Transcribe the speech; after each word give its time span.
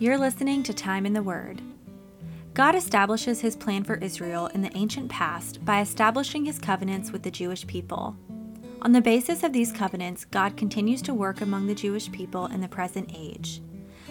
You're 0.00 0.18
listening 0.18 0.64
to 0.64 0.74
Time 0.74 1.06
in 1.06 1.12
the 1.12 1.22
Word. 1.22 1.62
God 2.52 2.74
establishes 2.74 3.40
his 3.40 3.54
plan 3.54 3.84
for 3.84 3.94
Israel 3.94 4.48
in 4.48 4.60
the 4.60 4.76
ancient 4.76 5.08
past 5.08 5.64
by 5.64 5.80
establishing 5.80 6.44
his 6.44 6.58
covenants 6.58 7.12
with 7.12 7.22
the 7.22 7.30
Jewish 7.30 7.64
people. 7.64 8.16
On 8.82 8.90
the 8.90 9.00
basis 9.00 9.44
of 9.44 9.52
these 9.52 9.70
covenants, 9.70 10.24
God 10.24 10.56
continues 10.56 11.00
to 11.02 11.14
work 11.14 11.42
among 11.42 11.68
the 11.68 11.76
Jewish 11.76 12.10
people 12.10 12.46
in 12.46 12.60
the 12.60 12.66
present 12.66 13.12
age. 13.16 13.62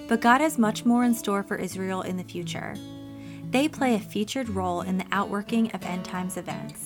But 0.07 0.21
God 0.21 0.39
has 0.39 0.57
much 0.57 0.85
more 0.85 1.03
in 1.03 1.13
store 1.13 1.43
for 1.43 1.57
Israel 1.57 2.03
in 2.03 2.15
the 2.15 2.23
future. 2.23 2.75
They 3.51 3.67
play 3.67 3.95
a 3.95 3.99
featured 3.99 4.47
role 4.47 4.81
in 4.81 4.97
the 4.97 5.07
outworking 5.11 5.69
of 5.71 5.83
end 5.83 6.05
times 6.05 6.37
events. 6.37 6.85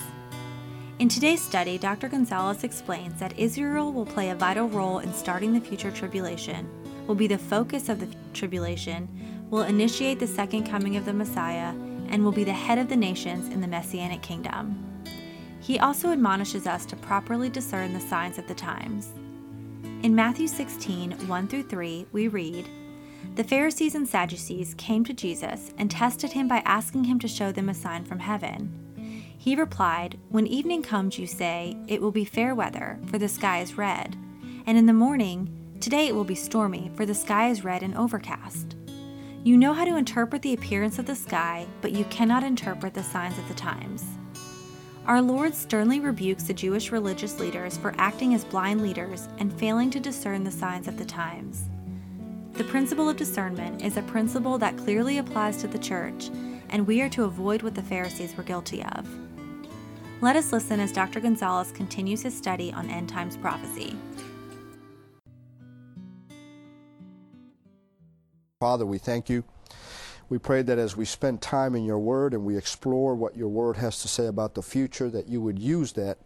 In 0.98 1.08
today's 1.08 1.44
study, 1.44 1.78
Dr. 1.78 2.10
Gonzalez 2.10 2.64
explains 2.64 3.20
that 3.20 3.38
Israel 3.38 3.94
will 3.94 4.08
play 4.08 4.32
a 4.32 4.36
vital 4.36 4.68
role 4.68 5.00
in 5.00 5.14
starting 5.14 5.54
the 5.54 5.62
future 5.62 5.92
tribulation, 5.92 6.68
will 7.08 7.16
be 7.16 7.28
the 7.28 7.38
focus 7.38 7.90
of 7.90 8.00
the 8.00 8.10
tribulation, 8.34 9.08
will 9.50 9.64
initiate 9.64 10.20
the 10.20 10.28
second 10.28 10.66
coming 10.66 10.96
of 10.98 11.06
the 11.06 11.14
Messiah, 11.14 11.74
and 12.10 12.24
will 12.24 12.32
be 12.32 12.44
the 12.44 12.54
head 12.54 12.78
of 12.78 12.90
the 12.90 12.96
nations 12.96 13.50
in 13.54 13.62
the 13.62 13.68
Messianic 13.68 14.22
kingdom. 14.22 14.84
He 15.60 15.80
also 15.80 16.12
admonishes 16.12 16.68
us 16.68 16.86
to 16.86 16.96
properly 16.96 17.50
discern 17.50 17.94
the 17.94 18.00
signs 18.00 18.38
of 18.38 18.48
the 18.48 18.56
times. 18.56 19.12
In 20.04 20.16
Matthew 20.16 20.48
16, 20.48 21.28
1 21.28 21.48
through 21.48 21.64
3, 21.64 22.06
we 22.12 22.28
read, 22.28 22.70
The 23.36 23.44
Pharisees 23.44 23.96
and 23.96 24.08
Sadducees 24.08 24.76
came 24.76 25.04
to 25.06 25.14
Jesus 25.14 25.74
and 25.78 25.90
tested 25.90 26.32
him 26.32 26.48
by 26.48 26.60
asking 26.60 27.06
him 27.06 27.20
to 27.20 27.28
show 27.28 27.52
them 27.52 27.70
a 27.70 27.74
sign 27.74 28.06
from 28.06 28.20
heaven. 28.20 28.84
He 29.38 29.56
replied, 29.56 30.20
When 30.30 30.46
evening 30.46 30.84
comes, 30.84 31.18
you 31.18 31.26
say, 31.26 31.76
It 31.88 32.02
will 32.02 32.12
be 32.12 32.26
fair 32.26 32.54
weather, 32.54 33.00
for 33.08 33.18
the 33.18 33.28
sky 33.28 33.60
is 33.60 33.78
red. 33.78 34.16
And 34.66 34.78
in 34.78 34.86
the 34.86 34.94
morning, 34.94 35.57
Today 35.80 36.08
it 36.08 36.16
will 36.16 36.24
be 36.24 36.36
stormy, 36.36 36.92
for 36.96 37.06
the 37.06 37.14
sky 37.14 37.50
is 37.50 37.64
red 37.64 37.84
and 37.84 37.96
overcast. 37.96 38.76
You 39.44 39.58
know 39.58 39.74
how 39.74 39.86
to 39.86 39.96
interpret 39.96 40.42
the 40.42 40.54
appearance 40.54 40.98
of 40.98 41.06
the 41.06 41.16
sky, 41.16 41.68
but 41.82 41.92
you 41.92 42.04
cannot 42.06 42.44
interpret 42.44 42.94
the 42.94 43.04
signs 43.04 43.38
of 43.38 43.48
the 43.48 43.54
times. 43.54 44.04
Our 45.06 45.22
Lord 45.22 45.54
sternly 45.56 46.00
rebukes 46.00 46.44
the 46.44 46.54
Jewish 46.54 46.92
religious 46.92 47.40
leaders 47.40 47.78
for 47.78 47.94
acting 47.98 48.34
as 48.34 48.44
blind 48.44 48.82
leaders 48.82 49.30
and 49.38 49.54
failing 49.54 49.90
to 49.92 50.00
discern 50.00 50.44
the 50.44 50.52
signs 50.52 50.88
of 50.88 50.98
the 50.98 51.06
times. 51.06 51.70
The 52.54 52.66
principle 52.66 53.08
of 53.08 53.16
discernment 53.16 53.84
is 53.84 53.98
a 53.98 54.02
principle 54.02 54.58
that 54.58 54.78
clearly 54.78 55.20
applies 55.20 55.58
to 55.58 55.68
the 55.68 55.78
church, 55.78 56.30
and 56.70 56.88
we 56.88 57.02
are 57.02 57.10
to 57.10 57.24
avoid 57.24 57.62
what 57.62 57.76
the 57.76 57.84
Pharisees 57.84 58.36
were 58.36 58.44
guilty 58.44 58.84
of. 58.84 59.08
Let 60.22 60.36
us 60.36 60.52
listen 60.52 60.80
as 60.80 60.92
Dr. 60.92 61.20
Gonzalez 61.20 61.72
continues 61.72 62.24
his 62.24 62.36
study 62.36 62.74
on 62.74 62.90
end 62.90 63.08
times 63.08 63.38
prophecy. 63.38 63.96
Father, 68.60 68.88
we 68.88 68.98
thank 68.98 69.30
you. 69.30 69.44
We 70.30 70.40
pray 70.40 70.64
that 70.64 70.80
as 70.80 70.98
we 70.98 71.06
spend 71.06 71.44
time 71.44 71.76
in 71.76 71.86
your 71.86 72.00
word 72.00 72.34
and 72.34 72.44
we 72.44 72.58
explore 72.58 73.14
what 73.14 73.38
your 73.38 73.50
word 73.50 73.78
has 73.78 74.02
to 74.02 74.08
say 74.08 74.26
about 74.26 74.56
the 74.56 74.64
future, 74.64 75.12
that 75.12 75.28
you 75.28 75.42
would 75.42 75.60
use 75.60 75.92
that 75.92 76.18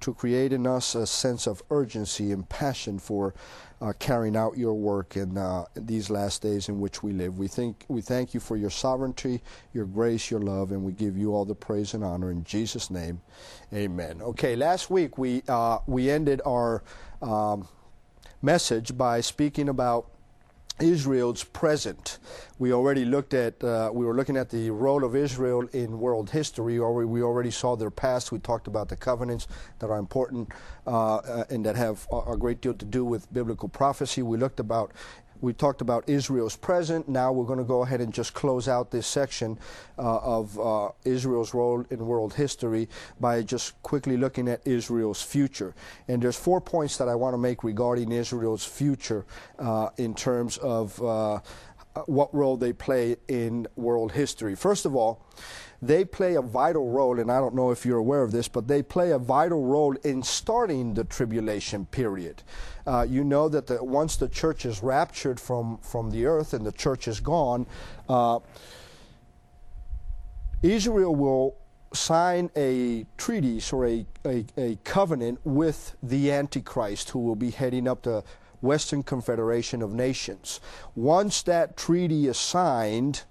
to 0.00 0.14
create 0.14 0.54
in 0.54 0.66
us 0.66 0.94
a 0.94 1.06
sense 1.06 1.46
of 1.46 1.62
urgency 1.70 2.32
and 2.32 2.48
passion 2.48 2.98
for 2.98 3.34
uh, 3.82 3.92
carrying 3.98 4.36
out 4.36 4.56
your 4.56 4.72
work 4.72 5.18
in 5.18 5.36
uh, 5.36 5.66
these 5.74 6.08
last 6.08 6.40
days 6.40 6.70
in 6.70 6.80
which 6.80 7.02
we 7.02 7.12
live. 7.12 7.38
We 7.38 7.46
think 7.46 7.84
we 7.88 8.00
thank 8.00 8.32
you 8.32 8.40
for 8.40 8.56
your 8.56 8.70
sovereignty, 8.70 9.42
your 9.74 9.84
grace, 9.84 10.30
your 10.30 10.40
love, 10.40 10.72
and 10.72 10.82
we 10.82 10.92
give 10.92 11.18
you 11.18 11.34
all 11.34 11.44
the 11.44 11.54
praise 11.54 11.92
and 11.92 12.02
honor 12.02 12.30
in 12.30 12.42
Jesus' 12.42 12.90
name. 12.90 13.20
Amen. 13.74 14.22
Okay, 14.22 14.56
last 14.56 14.88
week 14.88 15.18
we 15.18 15.42
uh, 15.46 15.80
we 15.86 16.08
ended 16.08 16.40
our 16.46 16.82
um, 17.20 17.68
message 18.40 18.96
by 18.96 19.20
speaking 19.20 19.68
about 19.68 20.15
Israel's 20.80 21.42
present. 21.42 22.18
We 22.58 22.72
already 22.72 23.04
looked 23.04 23.34
at, 23.34 23.62
uh, 23.62 23.90
we 23.92 24.04
were 24.04 24.14
looking 24.14 24.36
at 24.36 24.50
the 24.50 24.70
role 24.70 25.04
of 25.04 25.16
Israel 25.16 25.68
in 25.72 25.98
world 25.98 26.30
history. 26.30 26.78
Or 26.78 27.06
we 27.06 27.22
already 27.22 27.50
saw 27.50 27.76
their 27.76 27.90
past. 27.90 28.32
We 28.32 28.38
talked 28.38 28.66
about 28.66 28.88
the 28.88 28.96
covenants 28.96 29.48
that 29.78 29.90
are 29.90 29.98
important 29.98 30.50
uh, 30.86 31.16
uh 31.16 31.44
and 31.50 31.64
that 31.64 31.76
have 31.76 32.06
a 32.12 32.36
great 32.36 32.60
deal 32.60 32.74
to 32.74 32.84
do 32.84 33.04
with 33.04 33.32
biblical 33.32 33.68
prophecy. 33.68 34.22
We 34.22 34.36
looked 34.36 34.60
about 34.60 34.92
we 35.40 35.52
talked 35.52 35.80
about 35.80 36.08
Israel's 36.08 36.56
present. 36.56 37.08
Now 37.08 37.32
we're 37.32 37.44
going 37.44 37.58
to 37.58 37.64
go 37.64 37.82
ahead 37.82 38.00
and 38.00 38.12
just 38.12 38.34
close 38.34 38.68
out 38.68 38.90
this 38.90 39.06
section 39.06 39.58
uh, 39.98 40.18
of 40.18 40.58
uh, 40.58 40.90
Israel's 41.04 41.54
role 41.54 41.84
in 41.90 42.06
world 42.06 42.34
history 42.34 42.88
by 43.20 43.42
just 43.42 43.80
quickly 43.82 44.16
looking 44.16 44.48
at 44.48 44.66
Israel's 44.66 45.22
future. 45.22 45.74
And 46.08 46.22
there's 46.22 46.36
four 46.36 46.60
points 46.60 46.96
that 46.98 47.08
I 47.08 47.14
want 47.14 47.34
to 47.34 47.38
make 47.38 47.64
regarding 47.64 48.12
Israel's 48.12 48.64
future 48.64 49.26
uh, 49.58 49.90
in 49.96 50.14
terms 50.14 50.58
of 50.58 51.02
uh, 51.02 51.40
what 52.06 52.32
role 52.34 52.56
they 52.56 52.72
play 52.72 53.16
in 53.28 53.66
world 53.76 54.12
history. 54.12 54.54
First 54.54 54.84
of 54.84 54.94
all, 54.94 55.24
they 55.82 56.04
play 56.04 56.34
a 56.34 56.42
vital 56.42 56.90
role, 56.90 57.18
and 57.20 57.30
I 57.30 57.38
don't 57.38 57.54
know 57.54 57.70
if 57.70 57.84
you're 57.84 57.98
aware 57.98 58.22
of 58.22 58.32
this, 58.32 58.48
but 58.48 58.68
they 58.68 58.82
play 58.82 59.10
a 59.10 59.18
vital 59.18 59.64
role 59.64 59.94
in 60.04 60.22
starting 60.22 60.94
the 60.94 61.04
tribulation 61.04 61.86
period. 61.86 62.42
Uh, 62.86 63.06
you 63.08 63.24
know 63.24 63.48
that 63.48 63.66
the, 63.66 63.82
once 63.82 64.16
the 64.16 64.28
church 64.28 64.64
is 64.64 64.82
raptured 64.82 65.40
from, 65.40 65.78
from 65.78 66.10
the 66.10 66.26
earth 66.26 66.54
and 66.54 66.64
the 66.64 66.72
church 66.72 67.08
is 67.08 67.20
gone, 67.20 67.66
uh, 68.08 68.38
Israel 70.62 71.14
will 71.14 71.56
sign 71.92 72.50
a 72.56 73.06
treaty 73.16 73.60
or 73.72 73.86
a, 73.86 74.06
a, 74.24 74.44
a 74.56 74.76
covenant 74.84 75.38
with 75.44 75.96
the 76.02 76.30
Antichrist 76.30 77.10
who 77.10 77.20
will 77.20 77.36
be 77.36 77.50
heading 77.50 77.88
up 77.88 78.02
the 78.02 78.24
Western 78.60 79.02
Confederation 79.02 79.82
of 79.82 79.92
Nations. 79.92 80.60
Once 80.94 81.42
that 81.42 81.76
treaty 81.76 82.26
is 82.26 82.36
signed, 82.36 83.22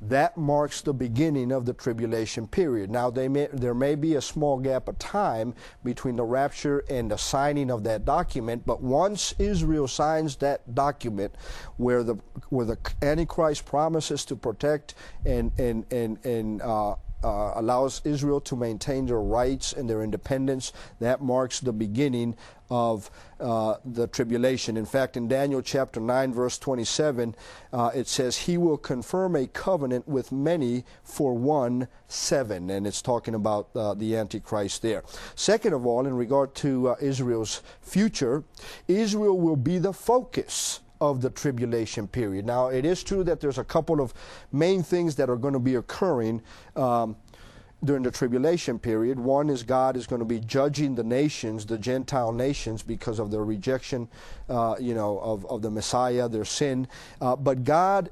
that 0.00 0.36
marks 0.36 0.82
the 0.82 0.92
beginning 0.92 1.50
of 1.52 1.64
the 1.64 1.72
tribulation 1.72 2.46
period. 2.46 2.90
Now, 2.90 3.10
may, 3.10 3.48
there 3.52 3.74
may 3.74 3.94
be 3.94 4.14
a 4.16 4.20
small 4.20 4.58
gap 4.58 4.88
of 4.88 4.98
time 4.98 5.54
between 5.84 6.16
the 6.16 6.24
rapture 6.24 6.84
and 6.90 7.10
the 7.10 7.16
signing 7.16 7.70
of 7.70 7.84
that 7.84 8.04
document, 8.04 8.64
but 8.66 8.82
once 8.82 9.34
Israel 9.38 9.88
signs 9.88 10.36
that 10.36 10.74
document, 10.74 11.34
where 11.76 12.02
the 12.02 12.16
where 12.50 12.66
the 12.66 12.78
Antichrist 13.02 13.64
promises 13.64 14.24
to 14.26 14.36
protect 14.36 14.94
and 15.24 15.50
and 15.58 15.90
and 15.90 16.24
and 16.24 16.62
uh, 16.62 16.96
uh, 17.26 17.52
allows 17.56 18.00
Israel 18.04 18.40
to 18.40 18.54
maintain 18.54 19.06
their 19.06 19.20
rights 19.20 19.72
and 19.72 19.90
their 19.90 20.02
independence. 20.02 20.72
That 21.00 21.20
marks 21.20 21.58
the 21.58 21.72
beginning 21.72 22.36
of 22.70 23.10
uh, 23.40 23.76
the 23.84 24.06
tribulation. 24.06 24.76
In 24.76 24.86
fact, 24.86 25.16
in 25.16 25.26
Daniel 25.26 25.60
chapter 25.60 26.00
9, 26.00 26.32
verse 26.32 26.56
27, 26.58 27.34
uh, 27.72 27.90
it 27.94 28.06
says, 28.06 28.36
He 28.36 28.56
will 28.56 28.76
confirm 28.76 29.34
a 29.34 29.48
covenant 29.48 30.06
with 30.06 30.30
many 30.30 30.84
for 31.02 31.34
one 31.34 31.88
seven. 32.06 32.70
And 32.70 32.86
it's 32.86 33.02
talking 33.02 33.34
about 33.34 33.70
uh, 33.74 33.94
the 33.94 34.16
Antichrist 34.16 34.82
there. 34.82 35.02
Second 35.34 35.72
of 35.72 35.84
all, 35.84 36.06
in 36.06 36.14
regard 36.14 36.54
to 36.56 36.90
uh, 36.90 36.96
Israel's 37.00 37.60
future, 37.80 38.44
Israel 38.86 39.38
will 39.38 39.56
be 39.56 39.78
the 39.78 39.92
focus 39.92 40.80
of 41.00 41.20
the 41.20 41.30
tribulation 41.30 42.08
period. 42.08 42.46
Now, 42.46 42.68
it 42.68 42.84
is 42.84 43.02
true 43.02 43.24
that 43.24 43.40
there's 43.40 43.58
a 43.58 43.64
couple 43.64 44.00
of 44.00 44.14
main 44.52 44.82
things 44.82 45.16
that 45.16 45.28
are 45.28 45.36
going 45.36 45.54
to 45.54 45.60
be 45.60 45.74
occurring 45.74 46.42
um, 46.74 47.16
during 47.84 48.02
the 48.02 48.10
tribulation 48.10 48.78
period. 48.78 49.18
One 49.18 49.50
is 49.50 49.62
God 49.62 49.96
is 49.96 50.06
going 50.06 50.20
to 50.20 50.26
be 50.26 50.40
judging 50.40 50.94
the 50.94 51.04
nations, 51.04 51.66
the 51.66 51.78
Gentile 51.78 52.32
nations, 52.32 52.82
because 52.82 53.18
of 53.18 53.30
their 53.30 53.44
rejection, 53.44 54.08
uh, 54.48 54.76
you 54.80 54.94
know, 54.94 55.18
of, 55.18 55.44
of 55.46 55.62
the 55.62 55.70
Messiah, 55.70 56.28
their 56.28 56.44
sin. 56.44 56.88
Uh, 57.20 57.36
but 57.36 57.64
God 57.64 58.10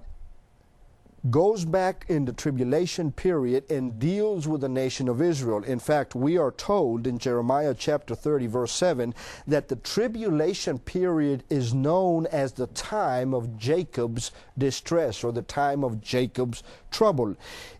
goes 1.31 1.65
back 1.65 2.05
in 2.09 2.25
the 2.25 2.33
tribulation 2.33 3.11
period 3.11 3.71
and 3.71 3.99
deals 3.99 4.47
with 4.47 4.61
the 4.61 4.69
nation 4.69 5.09
of 5.09 5.23
Israel. 5.23 5.63
In 5.65 5.79
fact, 5.79 6.15
we 6.15 6.37
are 6.37 6.51
told 6.51 7.07
in 7.07 7.19
Jeremiah 7.19 7.75
chapter 7.77 8.15
30, 8.15 8.47
verse 8.47 8.73
7, 8.73 9.15
that 9.47 9.69
the 9.69 9.77
tribulation 9.77 10.79
period 10.79 11.45
is 11.49 11.73
known 11.73 12.27
as 12.27 12.53
the 12.53 12.67
time 12.69 13.33
of 13.33 13.57
Jacob's 13.57 14.33
distress 14.59 15.25
or 15.25 15.33
the 15.33 15.43
time 15.43 15.83
of 15.83 16.01
Jacob's 16.01 16.63
trouble. 16.91 17.37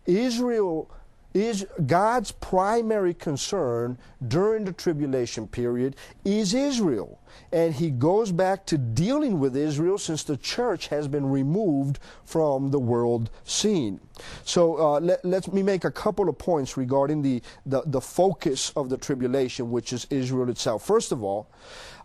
Israel 0.07 0.91
is 1.35 1.67
God's 1.87 2.31
primary 2.31 3.13
concern 3.13 3.99
during 4.29 4.65
the 4.65 4.73
tribulation 4.73 5.49
period 5.49 5.97
is 6.25 6.55
Israel. 6.55 7.21
And 7.53 7.75
he 7.75 7.91
goes 7.91 8.31
back 8.31 8.65
to 8.67 8.79
dealing 8.79 9.41
with 9.41 9.57
Israel 9.57 9.99
since 9.99 10.23
the 10.23 10.37
church 10.37 10.87
has 10.89 11.09
been 11.09 11.27
removed 11.27 11.99
from 12.25 12.71
the 12.71 12.79
world 12.79 13.31
scene. 13.43 14.01
So 14.45 14.79
uh, 14.79 15.01
let, 15.01 15.25
let 15.25 15.53
me 15.53 15.65
make 15.65 15.85
a 15.85 15.91
couple 15.91 16.29
of 16.29 16.39
points 16.39 16.77
regarding 16.77 17.23
the, 17.23 17.43
the, 17.67 17.83
the, 17.85 18.01
focus 18.01 18.71
of 18.77 18.89
the 18.89 18.97
tribulation, 18.97 19.73
which 19.73 19.93
is 19.93 20.07
Israel 20.11 20.49
itself. 20.49 20.87
First 20.87 21.11
of 21.11 21.25
all, 21.25 21.51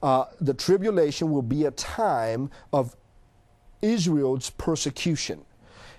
uh, 0.01 0.25
the 0.41 0.55
tribulation 0.55 1.29
will 1.29 1.43
be 1.43 1.65
a 1.65 1.71
time 1.71 2.49
of 2.73 2.95
Israel's 3.83 4.49
persecution. 4.49 5.45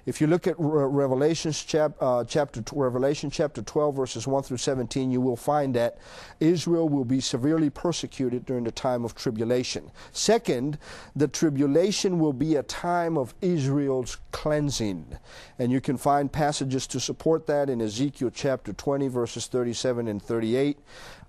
If 0.07 0.21
you 0.21 0.27
look 0.27 0.47
at 0.47 0.55
Re- 0.59 0.85
Revelation 0.85 1.53
chap, 1.53 1.93
uh, 2.01 2.25
chapter 2.25 2.63
Revelation 2.73 3.31
chapter 3.31 3.63
12 3.63 3.97
verses 3.97 4.27
1 4.27 4.43
through 4.45 4.57
17, 4.57 5.11
you 5.11 5.21
will 5.21 5.37
find 5.37 5.75
that 5.75 5.99
Israel 6.39 6.89
will 6.89 7.05
be 7.05 7.21
severely 7.21 7.71
persecuted 7.71 8.47
during 8.47 8.65
the 8.65 8.71
time 8.71 9.05
of 9.05 9.15
tribulation. 9.15 9.91
Second, 10.13 10.79
the 11.15 11.29
tribulation 11.29 12.19
will 12.19 12.33
be 12.33 12.57
a 12.57 12.63
time 12.63 13.17
of 13.17 13.35
Israel's 13.41 14.19
cleansing. 14.33 15.19
And 15.59 15.71
you 15.73 15.81
can 15.81 15.97
find 15.97 16.31
passages 16.33 16.87
to 16.89 17.01
support 17.01 17.47
that 17.47 17.69
in 17.69 17.81
Ezekiel 17.81 18.31
chapter 18.33 18.73
20 18.73 19.09
verses 19.09 19.47
37 19.47 20.09
and 20.09 20.23
38 20.23 20.79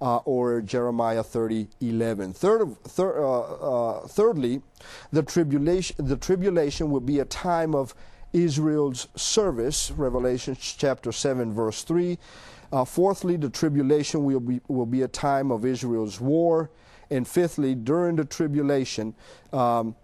uh, 0.02 0.18
or 0.18 0.62
Jeremiah 0.62 1.24
30 1.24 1.68
11. 1.80 2.34
Third, 2.34 2.84
thir, 2.84 3.24
uh, 3.24 3.40
uh, 3.40 4.08
thirdly, 4.08 4.62
the 5.12 5.24
tribulation, 5.24 5.96
the 6.00 6.18
tribulation 6.18 6.90
will 6.90 7.02
be 7.02 7.20
a 7.20 7.26
time 7.26 7.76
of 7.76 7.94
Israel's 8.34 9.08
service, 9.16 9.92
Revelation 9.92 10.56
chapter 10.60 11.12
7, 11.12 11.54
verse 11.54 11.84
3. 11.84 12.18
Uh, 12.72 12.86
fourthly, 12.86 13.36
the 13.36 13.50
tribulation 13.50 14.24
will 14.24 14.40
be, 14.40 14.62
will 14.68 14.86
be 14.86 15.02
a 15.02 15.08
time 15.08 15.52
of 15.52 15.66
Israel's 15.66 16.22
war. 16.22 16.70
And 17.10 17.28
fifthly, 17.28 17.76
during 17.76 18.16
the 18.16 18.24
tribulation, 18.24 19.14
um, 19.52 19.96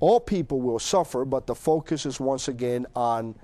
all 0.00 0.20
people 0.20 0.60
will 0.60 0.78
suffer, 0.78 1.24
but 1.24 1.46
the 1.46 1.54
focus 1.54 2.06
is 2.06 2.18
once 2.18 2.48
again 2.48 2.86
on 2.96 3.34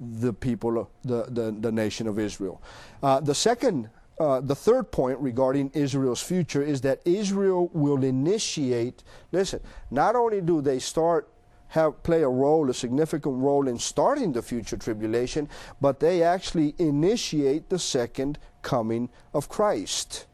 the 0.00 0.32
people, 0.32 0.90
the, 1.04 1.24
the, 1.28 1.56
the 1.58 1.72
nation 1.72 2.06
of 2.06 2.18
Israel. 2.18 2.60
Uh, 3.02 3.20
the 3.20 3.34
second, 3.34 3.88
uh, 4.18 4.40
the 4.40 4.54
third 4.54 4.90
point 4.90 5.18
regarding 5.20 5.70
Israel's 5.74 6.22
future 6.22 6.62
is 6.62 6.80
that 6.80 7.00
Israel 7.04 7.70
will 7.72 8.02
initiate, 8.04 9.04
listen, 9.30 9.60
not 9.90 10.16
only 10.16 10.40
do 10.40 10.60
they 10.60 10.78
start 10.78 11.28
have 11.68 12.02
play 12.02 12.22
a 12.22 12.28
role, 12.28 12.68
a 12.70 12.74
significant 12.74 13.36
role 13.36 13.68
in 13.68 13.78
starting 13.78 14.32
the 14.32 14.42
future 14.42 14.76
tribulation, 14.76 15.48
but 15.80 16.00
they 16.00 16.22
actually 16.22 16.74
initiate 16.78 17.68
the 17.68 17.78
second 17.78 18.38
coming 18.62 19.08
of 19.34 19.48
Christ. 19.48 20.26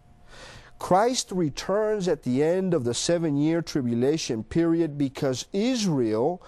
Christ 0.79 1.31
returns 1.33 2.09
at 2.09 2.25
the 2.25 2.43
end 2.43 2.75
of 2.75 2.85
the 2.85 2.95
seven 2.95 3.37
year 3.37 3.63
tribulation 3.63 4.45
period 4.45 4.99
because 4.99 5.47
Israel 5.53 6.43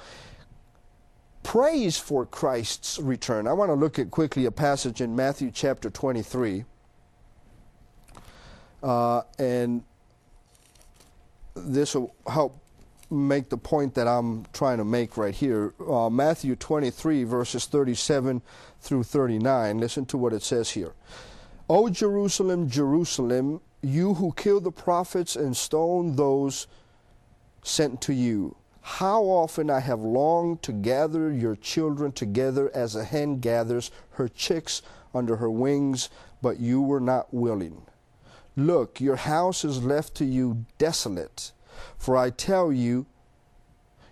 prays 1.43 1.97
for 1.97 2.27
Christ's 2.27 2.99
return. 2.99 3.47
I 3.47 3.53
want 3.53 3.71
to 3.71 3.75
look 3.75 3.99
at 3.99 4.11
quickly 4.11 4.47
a 4.47 4.51
passage 4.51 5.01
in 5.01 5.15
Matthew 5.15 5.51
chapter 5.53 5.89
23. 5.89 6.65
Uh, 8.83 9.23
and 9.39 9.83
this 11.55 11.95
will 11.95 12.15
help 12.27 12.61
make 13.11 13.49
the 13.51 13.57
point 13.57 13.95
that 13.95 14.09
I'm 14.09 14.47
trying 14.53 14.79
to 14.79 14.85
make 14.85 15.17
right 15.17 15.35
here. 15.35 15.75
Uh, 15.89 16.11
Matthew 16.11 16.57
23, 16.57 17.25
verses 17.25 17.67
37 17.67 18.43
through 18.81 19.05
39. 19.05 19.79
Listen 19.79 20.07
to 20.07 20.19
what 20.19 20.33
it 20.33 20.43
says 20.43 20.71
here. 20.71 20.93
O 21.69 21.89
Jerusalem, 21.89 22.69
Jerusalem, 22.69 23.61
you 23.83 24.15
who 24.15 24.33
kill 24.33 24.61
the 24.61 24.73
prophets 24.73 25.37
and 25.37 25.57
stone 25.57 26.17
those 26.17 26.67
sent 27.63 28.01
to 28.03 28.15
you. 28.15 28.57
How 28.81 29.23
often 29.25 29.69
I 29.69 29.81
have 29.81 30.01
longed 30.01 30.63
to 30.63 30.73
gather 30.73 31.33
your 31.33 31.57
children 31.57 32.13
together 32.13 32.71
as 32.73 32.95
a 32.95 33.05
hen 33.05 33.41
gathers 33.41 33.91
her 34.11 34.29
chicks 34.29 34.81
under 35.13 35.37
her 35.37 35.51
wings, 35.51 36.09
but 36.41 36.61
you 36.61 36.81
were 36.81 37.01
not 37.01 37.35
willing. 37.35 37.83
Look, 38.55 39.01
your 39.01 39.17
house 39.17 39.65
is 39.65 39.83
left 39.83 40.15
to 40.17 40.25
you 40.25 40.65
desolate. 40.79 41.51
For 41.97 42.17
I 42.17 42.31
tell 42.31 42.73
you, 42.73 43.07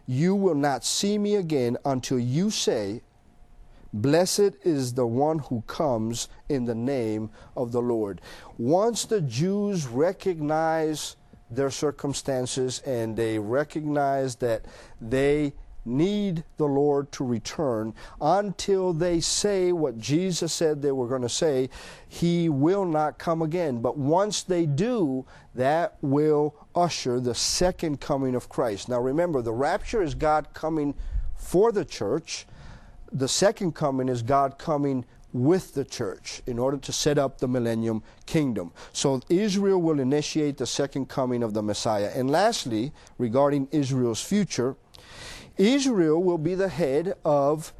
you 0.06 0.34
will 0.34 0.54
not 0.54 0.84
see 0.84 1.18
me 1.18 1.34
again 1.34 1.76
until 1.84 2.18
you 2.18 2.50
say, 2.50 3.02
Blessed 3.92 4.56
is 4.64 4.94
the 4.94 5.06
one 5.06 5.38
who 5.38 5.62
comes 5.68 6.28
in 6.48 6.64
the 6.64 6.74
name 6.74 7.30
of 7.56 7.70
the 7.70 7.80
Lord. 7.80 8.20
Once 8.58 9.04
the 9.04 9.20
Jews 9.20 9.86
recognize 9.86 11.14
their 11.48 11.70
circumstances 11.70 12.80
and 12.80 13.16
they 13.16 13.38
recognize 13.38 14.36
that 14.36 14.64
they 15.00 15.52
need 15.84 16.44
the 16.56 16.66
Lord 16.66 17.10
to 17.12 17.24
return 17.24 17.94
until 18.20 18.92
they 18.92 19.20
say 19.20 19.72
what 19.72 19.98
Jesus 19.98 20.52
said 20.52 20.80
they 20.80 20.92
were 20.92 21.08
going 21.08 21.22
to 21.22 21.28
say. 21.28 21.68
He 22.08 22.48
will 22.48 22.84
not 22.84 23.18
come 23.18 23.42
again. 23.42 23.80
But 23.80 23.96
once 23.96 24.42
they 24.42 24.66
do, 24.66 25.26
that 25.54 25.96
will 26.00 26.54
usher 26.74 27.20
the 27.20 27.34
second 27.34 28.00
coming 28.00 28.34
of 28.34 28.48
Christ. 28.48 28.88
Now 28.88 29.00
remember, 29.00 29.42
the 29.42 29.52
rapture 29.52 30.02
is 30.02 30.14
God 30.14 30.48
coming 30.54 30.94
for 31.36 31.72
the 31.72 31.84
church, 31.84 32.46
the 33.12 33.28
second 33.28 33.74
coming 33.74 34.08
is 34.08 34.22
God 34.22 34.58
coming 34.58 35.04
with 35.32 35.74
the 35.74 35.84
church 35.84 36.40
in 36.46 36.58
order 36.58 36.76
to 36.76 36.92
set 36.92 37.18
up 37.18 37.38
the 37.38 37.48
millennium 37.48 38.02
kingdom. 38.24 38.72
So 38.92 39.20
Israel 39.28 39.82
will 39.82 40.00
initiate 40.00 40.56
the 40.56 40.66
second 40.66 41.08
coming 41.08 41.42
of 41.42 41.54
the 41.54 41.62
Messiah. 41.62 42.10
And 42.14 42.30
lastly, 42.30 42.92
regarding 43.18 43.68
Israel's 43.72 44.22
future, 44.22 44.76
Israel 45.56 46.22
will 46.22 46.38
be 46.38 46.54
the 46.54 46.68
head 46.68 47.14
of 47.24 47.72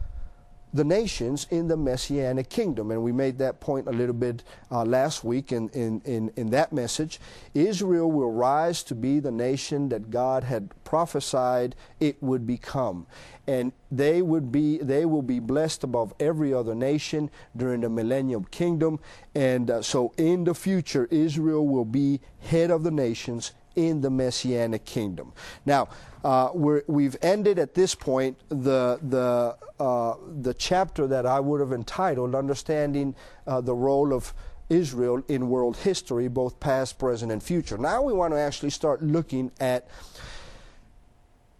the 0.74 0.84
nations 0.84 1.46
in 1.50 1.68
the 1.68 1.76
messianic 1.76 2.48
kingdom. 2.48 2.90
And 2.90 3.02
we 3.02 3.12
made 3.12 3.38
that 3.38 3.60
point 3.60 3.86
a 3.86 3.92
little 3.92 4.14
bit 4.14 4.42
uh, 4.72 4.84
last 4.84 5.22
week 5.22 5.52
in, 5.52 5.68
in, 5.68 6.02
in, 6.04 6.32
in, 6.34 6.50
that 6.50 6.72
message. 6.72 7.20
Israel 7.54 8.10
will 8.10 8.32
rise 8.32 8.82
to 8.84 8.94
be 8.96 9.20
the 9.20 9.30
nation 9.30 9.88
that 9.90 10.10
God 10.10 10.42
had 10.42 10.70
prophesied 10.82 11.76
it 12.00 12.20
would 12.20 12.44
become. 12.44 13.06
And 13.46 13.70
they 13.92 14.20
would 14.20 14.50
be 14.50 14.78
they 14.78 15.04
will 15.04 15.22
be 15.22 15.38
blessed 15.38 15.84
above 15.84 16.12
every 16.18 16.52
other 16.52 16.74
nation 16.74 17.30
during 17.56 17.82
the 17.82 17.88
millennium 17.88 18.44
kingdom. 18.46 18.98
And 19.36 19.70
uh, 19.70 19.82
so 19.82 20.12
in 20.16 20.42
the 20.42 20.54
future, 20.54 21.06
Israel 21.12 21.68
will 21.68 21.84
be 21.84 22.20
head 22.40 22.72
of 22.72 22.82
the 22.82 22.90
nations 22.90 23.52
in 23.76 24.00
the 24.00 24.10
messianic 24.10 24.84
kingdom. 24.84 25.32
Now, 25.66 25.88
uh, 26.22 26.50
we 26.54 27.04
have 27.04 27.16
ended 27.22 27.58
at 27.58 27.74
this 27.74 27.94
point 27.94 28.38
the, 28.48 28.98
the, 29.02 29.56
uh, 29.82 30.14
the 30.40 30.54
chapter 30.54 31.06
that 31.06 31.26
I 31.26 31.40
would 31.40 31.60
have 31.60 31.72
entitled 31.72 32.34
Understanding 32.34 33.14
uh, 33.46 33.60
the 33.60 33.74
Role 33.74 34.12
of 34.12 34.32
Israel 34.70 35.22
in 35.28 35.48
World 35.48 35.76
History, 35.76 36.28
both 36.28 36.58
past, 36.60 36.98
present, 36.98 37.30
and 37.30 37.42
future. 37.42 37.76
Now 37.76 38.02
we 38.02 38.12
want 38.12 38.32
to 38.32 38.38
actually 38.38 38.70
start 38.70 39.02
looking 39.02 39.50
at 39.60 39.88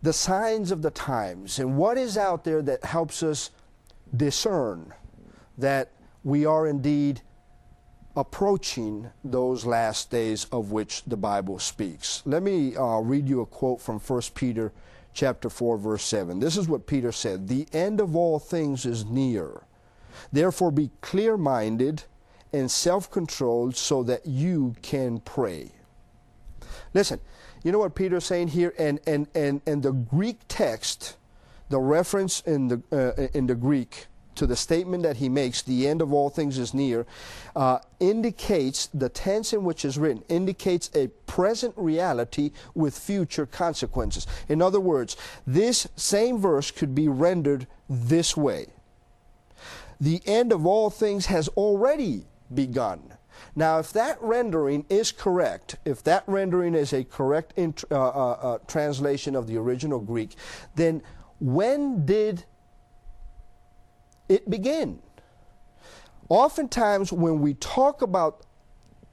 the 0.03 0.13
signs 0.13 0.71
of 0.71 0.83
the 0.83 0.91
times 0.91 1.59
and 1.59 1.77
what 1.77 1.97
is 1.97 2.19
out 2.19 2.45
there 2.45 2.61
that 2.61 2.85
helps 2.85 3.23
us 3.23 3.51
discern 4.15 4.93
that 5.57 5.91
we 6.23 6.45
are 6.45 6.67
indeed 6.67 7.23
approaching 8.17 9.11
those 9.25 9.67
last 9.67 10.11
days 10.11 10.47
of 10.53 10.71
which 10.71 11.03
the 11.05 11.17
Bible 11.17 11.59
speaks. 11.59 12.23
Let 12.25 12.43
me 12.43 12.77
uh, 12.77 13.01
read 13.01 13.29
you 13.29 13.41
a 13.41 13.47
quote 13.47 13.81
from 13.81 13.99
1 13.99 14.23
Peter 14.35 14.73
chapter 15.13 15.51
4 15.51 15.79
verse 15.79 16.05
7. 16.05 16.41
This 16.41 16.57
is 16.57 16.69
what 16.69 16.87
Peter 16.87 17.13
said, 17.13 17.49
"The 17.49 17.67
end 17.73 18.01
of 18.01 18.15
all 18.15 18.39
things 18.39 18.87
is 18.87 19.05
near. 19.05 19.63
Therefore 20.33 20.71
be 20.71 20.91
clear-minded 21.01 22.05
and 22.53 22.71
self-controlled 22.71 23.77
so 23.77 24.03
that 24.05 24.27
you 24.27 24.75
can 24.83 25.21
pray." 25.21 25.73
Listen, 26.93 27.21
you 27.65 27.73
know 27.73 27.79
what 27.79 27.95
Peter's 27.95 28.25
saying 28.25 28.49
here 28.49 28.75
and 28.79 29.01
and 29.07 29.27
and 29.35 29.61
and 29.67 29.83
the 29.83 29.93
Greek 29.93 30.41
text, 30.49 31.17
the 31.69 31.81
reference 31.81 32.41
in 32.43 32.69
the 32.69 32.83
uh, 32.93 33.27
in 33.37 33.47
the 33.47 33.55
Greek 33.55 34.07
to 34.37 34.47
the 34.47 34.57
statement 34.57 35.03
that 35.03 35.17
he 35.17 35.29
makes, 35.29 35.63
the 35.63 35.87
end 35.87 36.03
of 36.03 36.13
all 36.13 36.31
things 36.31 36.59
is 36.59 36.75
near, 36.75 37.07
uh, 37.57 37.79
indicates 38.01 38.87
the 38.87 39.09
tense 39.09 39.53
in 39.53 39.65
which 39.65 39.85
is 39.85 39.99
written, 39.99 40.23
indicates 40.29 40.91
a 40.95 41.09
present 41.27 41.75
reality 41.77 42.53
with 42.75 42.99
future 42.99 43.47
consequences. 43.47 44.27
In 44.49 44.61
other 44.61 44.81
words, 44.81 45.17
this 45.47 45.89
same 45.97 46.39
verse 46.39 46.71
could 46.71 46.95
be 46.95 47.09
rendered 47.09 47.67
this 47.89 48.37
way 48.37 48.67
The 50.01 50.21
end 50.27 50.53
of 50.53 50.67
all 50.67 50.91
things 50.91 51.27
has 51.27 51.49
already 51.49 52.25
begun. 52.53 53.15
Now, 53.57 53.79
if 53.79 53.93
that 53.93 54.21
rendering 54.21 54.85
is 54.89 55.13
correct, 55.13 55.77
if 55.85 56.03
that 56.05 56.25
rendering 56.27 56.75
is 56.75 56.93
a 56.93 57.05
correct 57.05 57.53
uh, 57.59 57.71
uh, 57.91 57.99
uh 57.99 58.59
translation 58.67 59.37
of 59.37 59.47
the 59.47 59.57
original 59.57 60.01
Greek, 60.01 60.35
then 60.75 61.03
when 61.41 62.05
did 62.07 62.45
it 64.29 64.49
began. 64.49 65.01
Oftentimes, 66.29 67.13
when 67.13 67.41
we 67.41 67.55
talk 67.55 68.03
about 68.03 68.47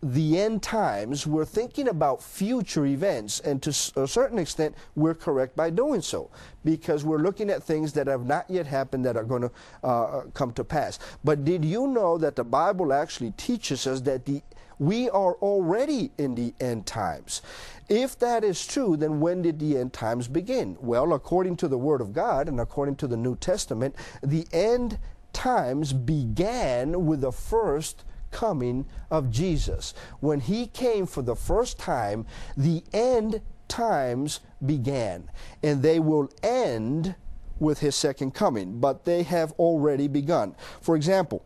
the 0.04 0.40
end 0.40 0.64
times, 0.64 1.28
we're 1.28 1.46
thinking 1.46 1.88
about 1.88 2.24
future 2.24 2.86
events, 2.86 3.40
and 3.42 3.62
to 3.62 3.70
a 3.70 4.08
certain 4.08 4.40
extent, 4.40 4.76
we're 4.96 5.14
correct 5.14 5.56
by 5.56 5.70
doing 5.70 6.02
so 6.02 6.32
because 6.66 7.06
we're 7.06 7.20
looking 7.20 7.50
at 7.50 7.62
things 7.64 7.94
that 7.94 8.08
have 8.08 8.26
not 8.26 8.50
yet 8.50 8.66
happened 8.66 9.06
that 9.06 9.16
are 9.16 9.24
going 9.24 9.44
to 9.44 9.52
uh, 9.84 10.22
come 10.34 10.52
to 10.54 10.64
pass. 10.64 10.98
But 11.24 11.46
did 11.46 11.64
you 11.64 11.88
know 11.88 12.18
that 12.18 12.36
the 12.36 12.44
Bible 12.44 12.94
actually 12.94 13.32
teaches 13.32 13.86
us 13.86 14.02
that 14.02 14.26
the 14.26 14.42
We 14.80 15.12
are 15.12 15.36
already 15.36 16.12
in 16.18 16.34
the 16.34 16.56
end 16.60 16.88
times. 16.88 17.44
If 17.88 18.18
that 18.18 18.44
is 18.44 18.66
true, 18.66 18.98
then 18.98 19.20
when 19.20 19.44
did 19.44 19.60
the 19.60 19.78
end 19.78 19.94
times 19.94 20.28
begin? 20.28 20.78
Well, 20.82 21.14
according 21.14 21.58
to 21.58 21.68
the 21.68 21.78
Word 21.78 22.02
of 22.02 22.14
God 22.14 22.50
and 22.50 22.60
according 22.60 22.96
to 22.96 23.08
the 23.08 23.18
New 23.18 23.36
Testament, 23.36 23.96
the 24.24 24.48
end 24.52 24.98
times 25.34 25.94
began 25.94 27.06
with 27.06 27.22
the 27.22 27.32
first 27.32 28.04
coming 28.32 28.86
of 29.10 29.30
Jesus. 29.30 29.94
When 30.20 30.40
he 30.40 30.68
came 30.68 31.06
for 31.06 31.22
the 31.22 31.36
first 31.36 31.78
time, 31.78 32.26
the 32.58 32.84
end 32.94 33.42
times 33.68 34.42
began, 34.66 35.30
and 35.64 35.82
they 35.82 36.00
will 36.00 36.30
end 36.44 37.16
with 37.60 37.80
his 37.80 37.96
second 37.96 38.34
coming, 38.34 38.80
but 38.80 39.06
they 39.06 39.24
have 39.24 39.52
already 39.54 40.08
begun. 40.08 40.56
For 40.82 40.96
example, 40.96 41.46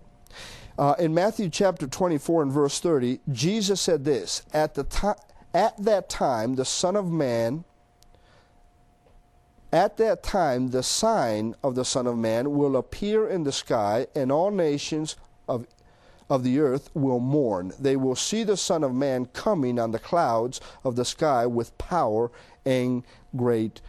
uh, 0.78 0.96
in 0.98 1.14
Matthew 1.14 1.50
chapter 1.50 1.88
24 1.88 2.44
and 2.44 2.52
verse 2.52 2.80
30, 2.80 3.20
Jesus 3.32 3.80
said 3.80 4.04
this 4.06 4.44
At, 4.54 4.74
the 4.76 4.84
ti- 4.84 5.22
at 5.54 5.78
that 5.84 6.10
time, 6.10 6.56
the 6.56 6.66
Son 6.66 6.96
of 6.96 7.12
Man, 7.12 7.64
at 9.72 9.98
that 9.98 10.24
time, 10.24 10.70
the 10.70 10.84
sign 10.84 11.56
of 11.64 11.76
the 11.76 11.86
Son 11.86 12.08
of 12.08 12.18
Man 12.18 12.56
will 12.56 12.76
appear 12.76 13.28
in 13.28 13.44
the 13.44 13.52
sky, 13.52 14.08
and 14.16 14.32
all 14.32 14.52
nations 14.52 15.16
of 15.48 15.68
of 16.30 16.44
the 16.44 16.60
earth 16.60 16.90
will 16.94 17.20
mourn. 17.20 17.72
They 17.80 17.96
will 17.96 18.16
see 18.16 18.44
the 18.44 18.58
Son 18.58 18.84
of 18.84 18.94
Man 18.94 19.26
coming 19.28 19.80
on 19.80 19.92
the 19.92 20.00
clouds 20.00 20.60
of 20.84 20.96
the 20.96 21.06
sky 21.06 21.46
with 21.46 21.78
power 21.78 22.32
and 22.66 23.04
great 23.36 23.82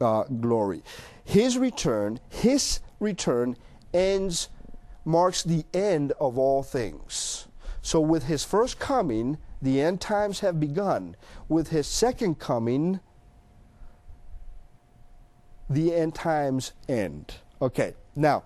uh, 0.00 0.24
glory. 0.24 0.82
His 1.24 1.58
return, 1.58 2.20
his 2.28 2.80
return 3.00 3.56
ends, 3.92 4.48
marks 5.04 5.42
the 5.42 5.64
end 5.74 6.12
of 6.20 6.38
all 6.38 6.62
things. 6.62 7.48
So 7.82 8.00
with 8.00 8.24
his 8.24 8.44
first 8.44 8.78
coming, 8.78 9.38
the 9.62 9.80
end 9.80 10.00
times 10.00 10.40
have 10.40 10.60
begun. 10.60 11.16
With 11.48 11.68
his 11.68 11.86
second 11.86 12.38
coming, 12.38 13.00
the 15.68 15.94
end 15.94 16.14
times 16.14 16.72
end. 16.88 17.34
Okay, 17.62 17.94
now, 18.16 18.44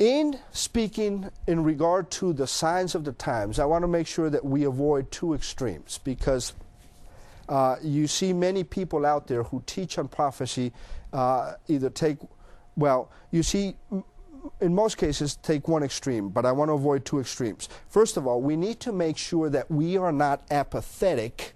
in 0.00 0.38
speaking 0.50 1.30
in 1.46 1.62
regard 1.62 2.10
to 2.10 2.32
the 2.32 2.46
signs 2.46 2.94
of 2.94 3.04
the 3.04 3.12
times, 3.12 3.58
I 3.58 3.66
want 3.66 3.82
to 3.82 3.88
make 3.88 4.06
sure 4.06 4.30
that 4.30 4.42
we 4.44 4.64
avoid 4.64 5.12
two 5.12 5.34
extremes 5.34 6.00
because 6.02 6.54
uh, 7.50 7.76
you 7.82 8.06
see 8.06 8.32
many 8.32 8.64
people 8.64 9.04
out 9.04 9.26
there 9.26 9.42
who 9.42 9.62
teach 9.66 9.98
on 9.98 10.08
prophecy 10.08 10.72
uh, 11.12 11.52
either 11.68 11.90
take, 11.90 12.16
well, 12.76 13.10
you 13.30 13.42
see, 13.42 13.76
in 14.62 14.74
most 14.74 14.96
cases, 14.96 15.36
take 15.36 15.68
one 15.68 15.82
extreme, 15.82 16.30
but 16.30 16.46
I 16.46 16.52
want 16.52 16.70
to 16.70 16.74
avoid 16.74 17.04
two 17.04 17.20
extremes. 17.20 17.68
First 17.88 18.16
of 18.16 18.26
all, 18.26 18.40
we 18.40 18.56
need 18.56 18.80
to 18.80 18.92
make 18.92 19.18
sure 19.18 19.50
that 19.50 19.70
we 19.70 19.98
are 19.98 20.12
not 20.12 20.42
apathetic 20.50 21.52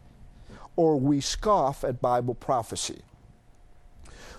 or 0.76 1.00
we 1.00 1.22
scoff 1.22 1.82
at 1.82 2.02
Bible 2.02 2.34
prophecy 2.34 3.00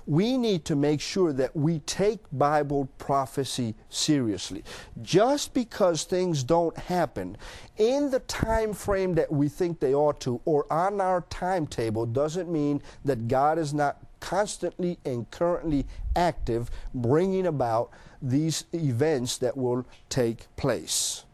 we 0.07 0.37
need 0.37 0.65
to 0.65 0.75
make 0.75 1.01
sure 1.01 1.33
that 1.33 1.55
we 1.55 1.79
take 1.79 2.19
Bible 2.31 2.87
prophecy 2.97 3.75
seriously. 3.89 4.63
Just 5.01 5.53
because 5.53 6.03
things 6.03 6.43
don't 6.43 6.77
happen 6.77 7.37
in 7.77 8.11
the 8.11 8.19
time 8.19 8.73
frame 8.73 9.15
that 9.15 9.31
we 9.31 9.49
think 9.49 9.79
they 9.79 9.93
ought 9.93 10.19
to 10.21 10.39
or 10.45 10.71
on 10.71 11.01
our 11.01 11.21
timetable 11.29 12.05
doesn't 12.05 12.51
mean 12.51 12.81
that 13.03 13.27
God 13.27 13.57
is 13.57 13.73
not 13.73 13.97
constantly 14.19 14.97
and 15.05 15.29
currently 15.31 15.85
active 16.15 16.69
bringing 16.93 17.47
about 17.47 17.89
these 18.21 18.65
events 18.73 19.37
that 19.37 19.55
will 19.57 19.85
take 20.09 20.47
place. 20.55 21.25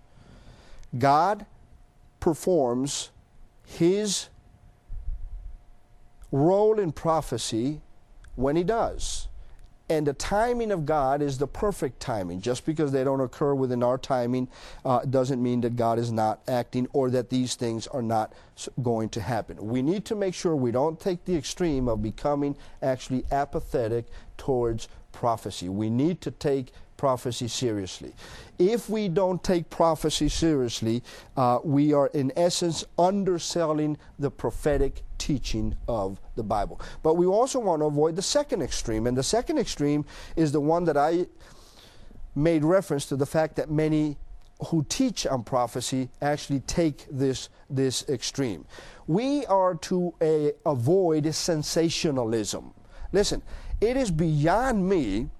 God 0.97 1.45
performs 2.19 3.11
his 3.65 4.27
role 6.31 6.79
in 6.79 6.91
prophecy 6.91 7.81
when 8.35 8.55
he 8.55 8.63
does. 8.63 9.27
And 9.89 10.07
the 10.07 10.13
timing 10.13 10.71
of 10.71 10.85
God 10.85 11.21
is 11.21 11.38
the 11.38 11.47
perfect 11.47 12.00
timing. 12.00 12.39
Just 12.39 12.65
because 12.65 12.93
they 12.93 13.03
don't 13.03 13.19
occur 13.19 13.53
within 13.53 13.83
our 13.83 13.97
timing 13.97 14.47
uh, 14.85 15.00
doesn't 15.00 15.43
mean 15.43 15.59
that 15.61 15.75
God 15.75 16.00
is 16.00 16.13
not 16.13 16.39
acting 16.47 16.88
or 16.93 17.09
that 17.09 17.29
these 17.29 17.55
things 17.55 17.88
are 17.88 18.01
not 18.01 18.31
going 18.81 19.09
to 19.09 19.19
happen. 19.19 19.57
We 19.57 19.81
need 19.81 20.05
to 20.05 20.15
make 20.15 20.33
sure 20.33 20.55
we 20.55 20.71
don't 20.71 20.97
take 20.97 21.25
the 21.25 21.35
extreme 21.35 21.89
of 21.89 22.01
becoming 22.01 22.55
actually 22.81 23.25
apathetic 23.31 24.05
towards 24.38 24.88
prophecy. 25.11 25.67
We 25.67 25.89
need 25.89 26.21
to 26.21 26.31
take 26.31 26.71
prophecy 27.01 27.48
seriously. 27.48 28.13
If 28.60 28.88
we 28.88 29.08
don't 29.08 29.43
take 29.43 29.72
prophecy 29.72 30.29
seriously, 30.29 31.01
uh, 31.36 31.58
we 31.63 31.93
are 31.93 32.12
in 32.13 32.31
essence 32.36 32.86
underselling 33.00 33.98
the 34.20 34.29
prophetic 34.29 35.01
teaching 35.17 35.75
of 35.88 36.22
the 36.36 36.43
Bible. 36.43 36.79
But 37.01 37.15
we 37.15 37.25
also 37.25 37.58
want 37.58 37.81
to 37.81 37.88
avoid 37.88 38.15
the 38.15 38.22
second 38.22 38.62
extreme, 38.62 39.08
and 39.08 39.17
the 39.17 39.24
second 39.24 39.58
extreme 39.58 40.05
is 40.36 40.51
the 40.51 40.62
one 40.62 40.84
that 40.84 40.96
I 40.96 41.25
made 42.36 42.63
reference 42.63 43.08
to 43.08 43.15
the 43.15 43.25
fact 43.25 43.55
that 43.55 43.72
many 43.72 44.20
who 44.67 44.86
teach 44.88 45.25
on 45.25 45.43
prophecy 45.43 46.08
actually 46.22 46.60
take 46.60 47.08
this 47.10 47.50
this 47.67 48.08
extreme. 48.10 48.63
We 49.08 49.43
are 49.48 49.74
to 49.89 50.13
uh, 50.22 50.70
avoid 50.70 51.34
sensationalism. 51.34 52.75
Listen, 53.12 53.41
it 53.81 53.98
is 53.98 54.12
beyond 54.12 54.88
me 54.88 55.31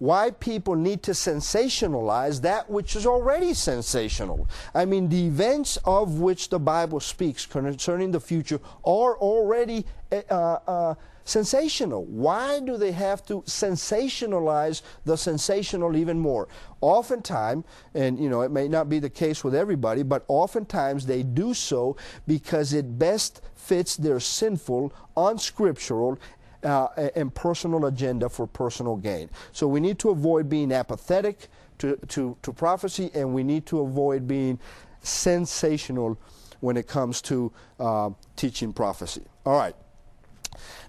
why 0.00 0.30
people 0.30 0.74
need 0.74 1.02
to 1.02 1.10
sensationalize 1.10 2.40
that 2.40 2.68
which 2.70 2.96
is 2.96 3.06
already 3.06 3.52
sensational. 3.52 4.48
I 4.74 4.86
mean, 4.86 5.10
the 5.10 5.26
events 5.26 5.76
of 5.84 6.20
which 6.20 6.48
the 6.48 6.58
Bible 6.58 7.00
speaks 7.00 7.44
concerning 7.44 8.10
the 8.10 8.18
future 8.18 8.60
are 8.82 9.18
already 9.18 9.84
uh, 10.10 10.14
uh, 10.34 10.94
sensational. 11.24 12.06
Why 12.06 12.60
do 12.60 12.78
they 12.78 12.92
have 12.92 13.26
to 13.26 13.42
sensationalize 13.42 14.80
the 15.04 15.18
sensational 15.18 15.94
even 15.94 16.18
more? 16.18 16.48
Oftentimes, 16.80 17.66
and 17.92 18.18
you 18.18 18.30
know, 18.30 18.40
it 18.40 18.50
may 18.50 18.68
not 18.68 18.88
be 18.88 19.00
the 19.00 19.10
case 19.10 19.44
with 19.44 19.54
everybody, 19.54 20.02
but 20.02 20.24
oftentimes 20.28 21.04
they 21.04 21.22
do 21.22 21.52
so 21.52 21.96
because 22.26 22.72
it 22.72 22.98
best 22.98 23.42
fits 23.54 23.98
their 23.98 24.18
sinful, 24.18 24.94
unscriptural, 25.14 26.18
uh, 26.62 26.88
and 27.14 27.34
personal 27.34 27.86
agenda 27.86 28.28
for 28.28 28.46
personal 28.46 28.96
gain. 28.96 29.30
So 29.52 29.66
we 29.66 29.80
need 29.80 29.98
to 30.00 30.10
avoid 30.10 30.48
being 30.48 30.72
apathetic 30.72 31.48
to, 31.78 31.96
to, 32.08 32.36
to 32.42 32.52
prophecy, 32.52 33.10
and 33.14 33.34
we 33.34 33.42
need 33.42 33.66
to 33.66 33.80
avoid 33.80 34.28
being 34.28 34.58
sensational 35.02 36.18
when 36.60 36.76
it 36.76 36.86
comes 36.86 37.22
to 37.22 37.52
uh, 37.78 38.10
teaching 38.36 38.72
prophecy. 38.72 39.22
All 39.46 39.56
right. 39.56 39.74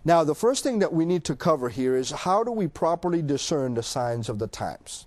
Now, 0.03 0.23
the 0.23 0.35
first 0.35 0.63
thing 0.63 0.79
that 0.79 0.91
we 0.91 1.05
need 1.05 1.23
to 1.25 1.35
cover 1.35 1.69
here 1.69 1.95
is 1.95 2.11
how 2.11 2.43
do 2.43 2.51
we 2.51 2.67
properly 2.67 3.21
discern 3.21 3.75
the 3.75 3.83
signs 3.83 4.29
of 4.29 4.39
the 4.39 4.47
times? 4.47 5.05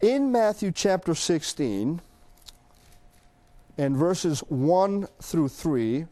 In 0.00 0.32
Matthew 0.32 0.72
chapter 0.72 1.14
16 1.14 2.00
and 3.78 3.96
verses 3.96 4.40
1 4.48 5.08
through 5.20 5.48
3, 5.48 6.06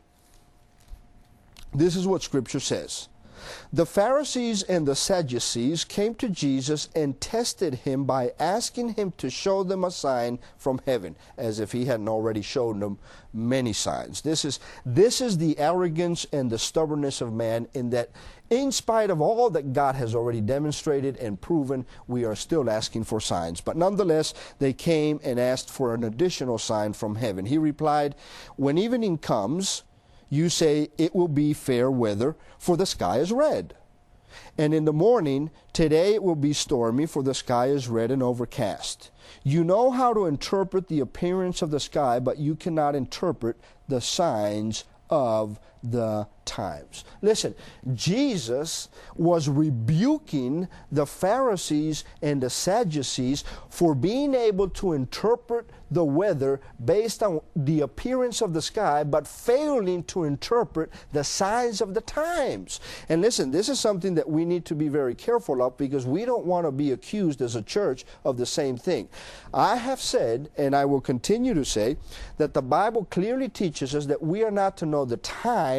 this 1.75 1.97
is 1.97 2.06
what 2.06 2.23
Scripture 2.23 2.61
says. 2.61 3.09
The 3.73 3.87
Pharisees 3.87 4.62
and 4.62 4.87
the 4.87 4.97
Sadducees 4.97 5.85
came 5.85 6.14
to 6.16 6.28
Jesus 6.28 6.88
and 6.94 7.20
tested 7.20 7.75
him 7.75 8.04
by 8.04 8.32
asking 8.38 8.94
him 8.94 9.12
to 9.18 9.30
show 9.30 9.62
them 9.62 9.85
a 9.85 9.90
sign 9.90 10.38
from 10.56 10.80
heaven, 10.87 11.16
as 11.37 11.61
if 11.61 11.73
he 11.73 11.85
hadn't 11.85 12.09
already 12.09 12.42
shown 12.42 12.80
them 12.80 12.99
many 13.32 13.73
signs. 13.73 14.20
This 14.23 14.44
is, 14.44 14.59
this 14.85 15.20
is 15.20 15.38
the 15.38 15.59
arrogance 15.59 16.26
and 16.32 16.50
the 16.50 16.59
stubbornness 16.59 17.20
of 17.20 17.32
man, 17.32 17.68
in 17.75 17.90
that, 17.90 18.11
in 18.50 18.73
spite 18.73 19.11
of 19.11 19.20
all 19.20 19.50
that 19.50 19.73
God 19.73 19.94
has 19.94 20.14
already 20.14 20.40
demonstrated 20.40 21.16
and 21.18 21.40
proven, 21.40 21.87
we 22.09 22.25
are 22.25 22.35
still 22.35 22.68
asking 22.68 23.04
for 23.04 23.20
signs. 23.20 23.61
But 23.61 23.76
nonetheless, 23.76 24.35
they 24.59 24.73
came 24.73 25.20
and 25.23 25.38
asked 25.38 25.70
for 25.70 25.94
an 25.94 26.02
additional 26.02 26.59
sign 26.59 26.92
from 26.92 27.14
heaven. 27.14 27.47
He 27.47 27.59
replied, 27.59 28.16
When 28.56 28.76
evening 28.76 29.18
comes, 29.18 29.85
you 30.30 30.49
say 30.49 30.88
it 30.96 31.14
will 31.14 31.28
be 31.28 31.52
fair 31.52 31.90
weather, 31.90 32.37
for 32.58 32.76
the 32.76 32.87
sky 32.87 33.18
is 33.18 33.32
red. 33.32 33.75
And 34.56 34.72
in 34.72 34.84
the 34.84 34.92
morning, 34.92 35.50
today 35.72 36.14
it 36.14 36.22
will 36.22 36.37
be 36.37 36.52
stormy, 36.52 37.06
for 37.06 37.22
the 37.22 37.34
sky 37.34 37.66
is 37.66 37.88
red 37.88 38.10
and 38.10 38.22
overcast. 38.22 39.10
You 39.42 39.64
know 39.64 39.90
how 39.90 40.14
to 40.14 40.26
interpret 40.26 40.88
the 40.88 41.00
appearance 41.00 41.62
of 41.62 41.70
the 41.70 41.80
sky, 41.80 42.20
but 42.20 42.38
you 42.38 42.54
cannot 42.54 42.94
interpret 42.94 43.56
the 43.88 44.00
signs 44.00 44.84
of 45.08 45.58
the 45.82 46.26
times. 46.44 47.04
Listen, 47.22 47.54
Jesus 47.94 48.88
was 49.16 49.49
rebuking 49.49 50.68
the 50.90 51.06
Pharisees 51.06 52.04
and 52.22 52.42
the 52.42 52.50
Sadducees 52.50 53.44
for 53.68 53.94
being 53.94 54.34
able 54.34 54.68
to 54.70 54.92
interpret 54.92 55.70
the 55.92 56.04
weather 56.04 56.60
based 56.84 57.22
on 57.22 57.40
the 57.56 57.80
appearance 57.80 58.40
of 58.40 58.52
the 58.52 58.62
sky, 58.62 59.04
but 59.04 59.26
failing 59.26 60.02
to 60.04 60.25
interpret 60.25 60.90
the 61.12 61.25
signs 61.25 61.80
of 61.80 61.94
the 61.94 62.00
times. 62.00 62.80
And 63.08 63.20
listen, 63.20 63.50
this 63.50 63.68
is 63.68 63.80
something 63.80 64.14
that 64.14 64.28
we 64.28 64.44
need 64.44 64.64
to 64.66 64.75
be 64.75 64.88
very 64.88 65.14
careful 65.14 65.62
of 65.62 65.76
because 65.76 66.06
we 66.06 66.25
don't 66.25 66.46
want 66.46 66.66
to 66.66 66.72
be 66.72 66.92
accused 66.92 67.42
as 67.42 67.56
a 67.56 67.62
church 67.62 68.04
of 68.25 68.37
the 68.37 68.46
same 68.46 68.76
thing. 68.76 69.08
I 69.52 69.76
have 69.76 70.00
said, 70.00 70.50
and 70.56 70.75
I 70.76 70.84
will 70.84 71.00
continue 71.00 71.54
to 71.54 71.64
say, 71.64 71.96
that 72.38 72.54
the 72.54 72.62
Bible 72.62 73.06
clearly 73.10 73.49
teaches 73.49 73.94
us 73.94 74.06
that 74.06 74.22
we 74.22 74.44
are 74.44 74.50
not 74.50 74.76
to 74.78 74.87
know 74.87 75.04
the 75.04 75.16
time 75.16 75.69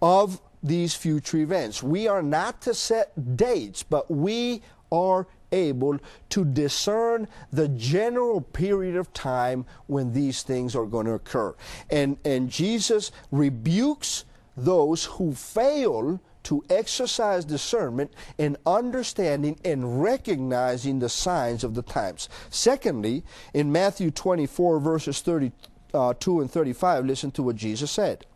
of 0.00 0.40
these 0.62 0.94
future 0.94 1.38
events. 1.38 1.82
We 1.82 2.08
are 2.08 2.22
not 2.22 2.60
to 2.62 2.74
set 2.74 3.36
dates, 3.36 3.82
but 3.82 4.10
we 4.10 4.62
are 4.90 5.26
able 5.52 5.98
to 6.30 6.44
discern 6.44 7.28
the 7.52 7.68
general 7.68 8.40
period 8.40 8.96
of 8.96 9.12
time 9.12 9.66
when 9.86 10.12
these 10.12 10.42
things 10.42 10.74
are 10.74 10.86
going 10.86 11.06
to 11.06 11.12
occur. 11.12 11.54
And, 11.90 12.16
and 12.24 12.50
Jesus 12.50 13.12
rebukes 13.30 14.24
those 14.56 15.04
who 15.04 15.34
fail 15.34 16.20
to 16.44 16.64
exercise 16.68 17.44
discernment 17.44 18.12
and 18.38 18.56
understanding 18.66 19.58
and 19.64 20.02
recognizing 20.02 20.98
the 20.98 21.08
signs 21.08 21.62
of 21.62 21.74
the 21.74 21.82
times. 21.82 22.28
Secondly, 22.50 23.22
in 23.54 23.70
Matthew 23.70 24.10
24, 24.10 24.80
verses 24.80 25.20
32 25.20 25.52
uh, 25.94 26.14
and 26.26 26.50
35, 26.50 27.06
listen 27.06 27.30
to 27.32 27.42
what 27.42 27.56
Jesus 27.56 27.90
said. 27.90 28.26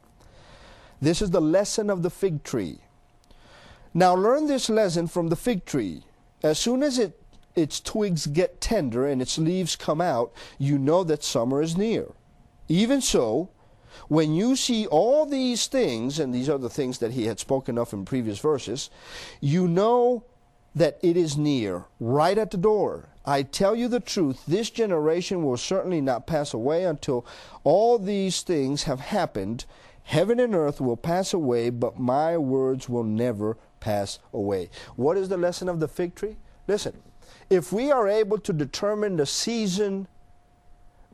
This 1.01 1.21
is 1.21 1.31
the 1.31 1.41
lesson 1.41 1.91
of 1.91 2.03
the 2.03 2.11
fig 2.11 2.43
tree. 2.43 2.79
Now 3.93 4.15
learn 4.15 4.47
this 4.47 4.69
lesson 4.69 5.07
from 5.07 5.29
the 5.29 5.37
fig 5.37 5.65
tree. 5.65 6.03
As 6.43 6.59
soon 6.59 6.83
as 6.83 6.99
it, 6.99 7.21
its 7.55 7.81
twigs 7.81 8.27
get 8.27 8.61
tender 8.61 9.07
and 9.07 9.23
its 9.23 9.39
leaves 9.39 9.77
come 9.77 10.01
out, 10.01 10.33
you 10.59 10.79
know 10.79 11.05
that 11.05 11.25
summer 11.25 11.63
is 11.63 11.77
near. 11.77 12.07
Even 12.69 13.01
so, 13.01 13.51
when 14.09 14.35
you 14.35 14.57
see 14.57 14.87
all 14.87 15.27
these 15.27 15.67
things, 15.67 16.19
and 16.19 16.35
these 16.35 16.49
are 16.49 16.59
the 16.59 16.71
things 16.71 16.99
that 16.99 17.13
he 17.13 17.27
had 17.27 17.39
spoken 17.39 17.79
of 17.79 17.93
in 17.93 18.05
previous 18.05 18.39
verses, 18.39 18.91
you 19.41 19.67
know 19.67 20.25
that 20.77 20.99
it 21.03 21.17
is 21.17 21.39
near, 21.39 21.87
right 21.99 22.37
at 22.37 22.51
the 22.51 22.59
door. 22.59 23.09
I 23.25 23.43
tell 23.43 23.75
you 23.75 23.89
the 23.89 23.99
truth, 23.99 24.45
this 24.47 24.69
generation 24.69 25.43
will 25.43 25.57
certainly 25.57 26.03
not 26.03 26.27
pass 26.27 26.53
away 26.53 26.85
until 26.85 27.27
all 27.65 27.99
these 27.99 28.43
things 28.43 28.83
have 28.83 29.01
happened. 29.01 29.65
Heaven 30.05 30.39
and 30.39 30.55
earth 30.55 30.81
will 30.81 30.99
pass 30.99 31.33
away, 31.33 31.71
but 31.71 31.99
my 31.99 32.37
words 32.37 32.91
will 32.91 33.05
never 33.05 33.57
pass 33.81 34.19
away. 34.35 34.69
What 34.97 35.17
is 35.17 35.31
the 35.31 35.39
lesson 35.39 35.69
of 35.71 35.81
the 35.81 35.89
fig 35.89 36.15
tree? 36.15 36.37
Listen, 36.69 37.03
if 37.49 37.73
we 37.73 37.91
are 37.91 38.07
able 38.07 38.39
to 38.39 38.53
determine 38.53 39.17
the 39.17 39.27
season 39.27 40.07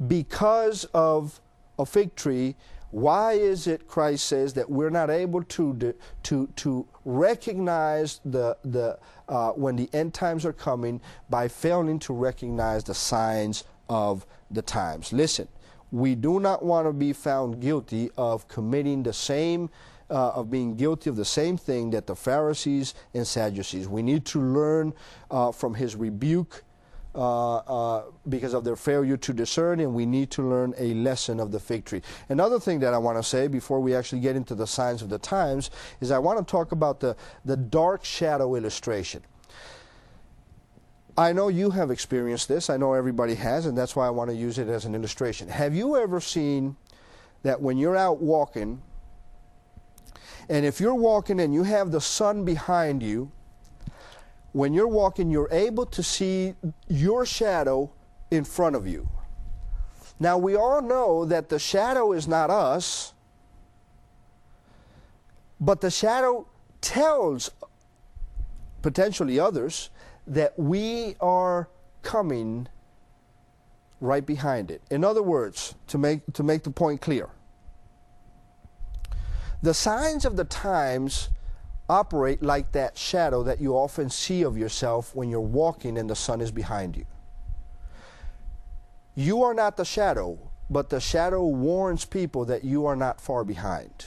because 0.06 0.84
of 0.92 1.40
a 1.78 1.86
fig 1.86 2.16
tree, 2.16 2.56
why 2.92 3.32
is 3.32 3.66
it 3.66 3.88
Christ 3.88 4.26
says 4.26 4.52
that 4.52 4.70
we're 4.70 4.90
not 4.90 5.10
able 5.10 5.42
to 5.42 5.94
to 6.22 6.46
to 6.46 6.86
recognize 7.04 8.20
the 8.24 8.56
the 8.62 8.98
uh, 9.28 9.50
when 9.52 9.76
the 9.76 9.88
end 9.94 10.12
times 10.12 10.44
are 10.44 10.52
coming 10.52 11.00
by 11.30 11.48
failing 11.48 11.98
to 12.00 12.12
recognize 12.12 12.84
the 12.84 12.94
signs 12.94 13.64
of 13.88 14.26
the 14.50 14.60
times? 14.60 15.10
Listen, 15.10 15.48
we 15.90 16.14
do 16.14 16.38
not 16.38 16.62
want 16.62 16.86
to 16.86 16.92
be 16.92 17.14
found 17.14 17.60
guilty 17.60 18.10
of 18.18 18.46
committing 18.46 19.02
the 19.02 19.12
same, 19.14 19.70
uh, 20.10 20.30
of 20.30 20.50
being 20.50 20.76
guilty 20.76 21.08
of 21.08 21.16
the 21.16 21.24
same 21.24 21.56
thing 21.56 21.90
that 21.90 22.06
the 22.06 22.14
Pharisees 22.14 22.94
and 23.14 23.26
Sadducees. 23.26 23.88
We 23.88 24.02
need 24.02 24.26
to 24.26 24.40
learn 24.40 24.92
uh, 25.30 25.50
from 25.50 25.74
his 25.74 25.96
rebuke. 25.96 26.62
Uh, 27.14 27.56
uh, 27.56 28.04
because 28.30 28.54
of 28.54 28.64
their 28.64 28.74
failure 28.74 29.18
to 29.18 29.34
discern, 29.34 29.80
and 29.80 29.92
we 29.92 30.06
need 30.06 30.30
to 30.30 30.42
learn 30.42 30.72
a 30.78 30.94
lesson 30.94 31.40
of 31.40 31.52
the 31.52 31.60
fig 31.60 31.84
tree. 31.84 32.00
Another 32.30 32.58
thing 32.58 32.80
that 32.80 32.94
I 32.94 32.98
want 32.98 33.18
to 33.18 33.22
say 33.22 33.48
before 33.48 33.80
we 33.80 33.94
actually 33.94 34.22
get 34.22 34.34
into 34.34 34.54
the 34.54 34.66
signs 34.66 35.02
of 35.02 35.10
the 35.10 35.18
times 35.18 35.70
is 36.00 36.10
I 36.10 36.18
want 36.18 36.38
to 36.38 36.50
talk 36.50 36.72
about 36.72 37.00
the, 37.00 37.14
the 37.44 37.54
dark 37.54 38.02
shadow 38.02 38.54
illustration. 38.54 39.22
I 41.18 41.34
know 41.34 41.48
you 41.48 41.68
have 41.68 41.90
experienced 41.90 42.48
this. 42.48 42.70
I 42.70 42.78
know 42.78 42.94
everybody 42.94 43.34
has, 43.34 43.66
and 43.66 43.76
that's 43.76 43.94
why 43.94 44.06
I 44.06 44.10
want 44.10 44.30
to 44.30 44.36
use 44.36 44.56
it 44.56 44.68
as 44.68 44.86
an 44.86 44.94
illustration. 44.94 45.48
Have 45.48 45.74
you 45.74 45.98
ever 45.98 46.18
seen 46.18 46.76
that 47.42 47.60
when 47.60 47.76
you're 47.76 47.96
out 47.96 48.22
walking, 48.22 48.80
and 50.48 50.64
if 50.64 50.80
you're 50.80 50.94
walking 50.94 51.40
and 51.40 51.52
you 51.52 51.64
have 51.64 51.90
the 51.90 52.00
sun 52.00 52.46
behind 52.46 53.02
you, 53.02 53.30
when 54.52 54.74
you're 54.74 54.88
walking, 54.88 55.30
you're 55.30 55.48
able 55.50 55.86
to 55.86 56.02
see 56.02 56.54
your 56.88 57.24
shadow 57.24 57.90
in 58.30 58.44
front 58.44 58.76
of 58.76 58.86
you. 58.86 59.08
Now, 60.20 60.38
we 60.38 60.54
all 60.54 60.82
know 60.82 61.24
that 61.24 61.48
the 61.48 61.58
shadow 61.58 62.12
is 62.12 62.28
not 62.28 62.50
us, 62.50 63.14
but 65.60 65.80
the 65.80 65.90
shadow 65.90 66.46
tells 66.80 67.50
potentially 68.82 69.40
others 69.40 69.90
that 70.26 70.58
we 70.58 71.16
are 71.20 71.68
coming 72.02 72.68
right 74.00 74.24
behind 74.26 74.70
it. 74.70 74.82
In 74.90 75.04
other 75.04 75.22
words, 75.22 75.74
to 75.88 75.98
make, 75.98 76.20
to 76.32 76.42
make 76.42 76.64
the 76.64 76.70
point 76.70 77.00
clear, 77.00 77.28
the 79.62 79.72
signs 79.72 80.24
of 80.24 80.36
the 80.36 80.44
times 80.44 81.30
operate 81.88 82.42
like 82.42 82.72
that 82.72 82.96
shadow 82.96 83.42
that 83.42 83.60
you 83.60 83.74
often 83.74 84.08
see 84.08 84.42
of 84.42 84.56
yourself 84.56 85.14
when 85.14 85.28
you're 85.28 85.40
walking 85.40 85.98
and 85.98 86.08
the 86.08 86.16
sun 86.16 86.40
is 86.40 86.50
behind 86.50 86.96
you. 86.96 87.06
You 89.14 89.42
are 89.42 89.54
not 89.54 89.76
the 89.76 89.84
shadow, 89.84 90.38
but 90.70 90.88
the 90.88 91.00
shadow 91.00 91.44
warns 91.44 92.04
people 92.04 92.46
that 92.46 92.64
you 92.64 92.86
are 92.86 92.96
not 92.96 93.20
far 93.20 93.44
behind. 93.44 94.06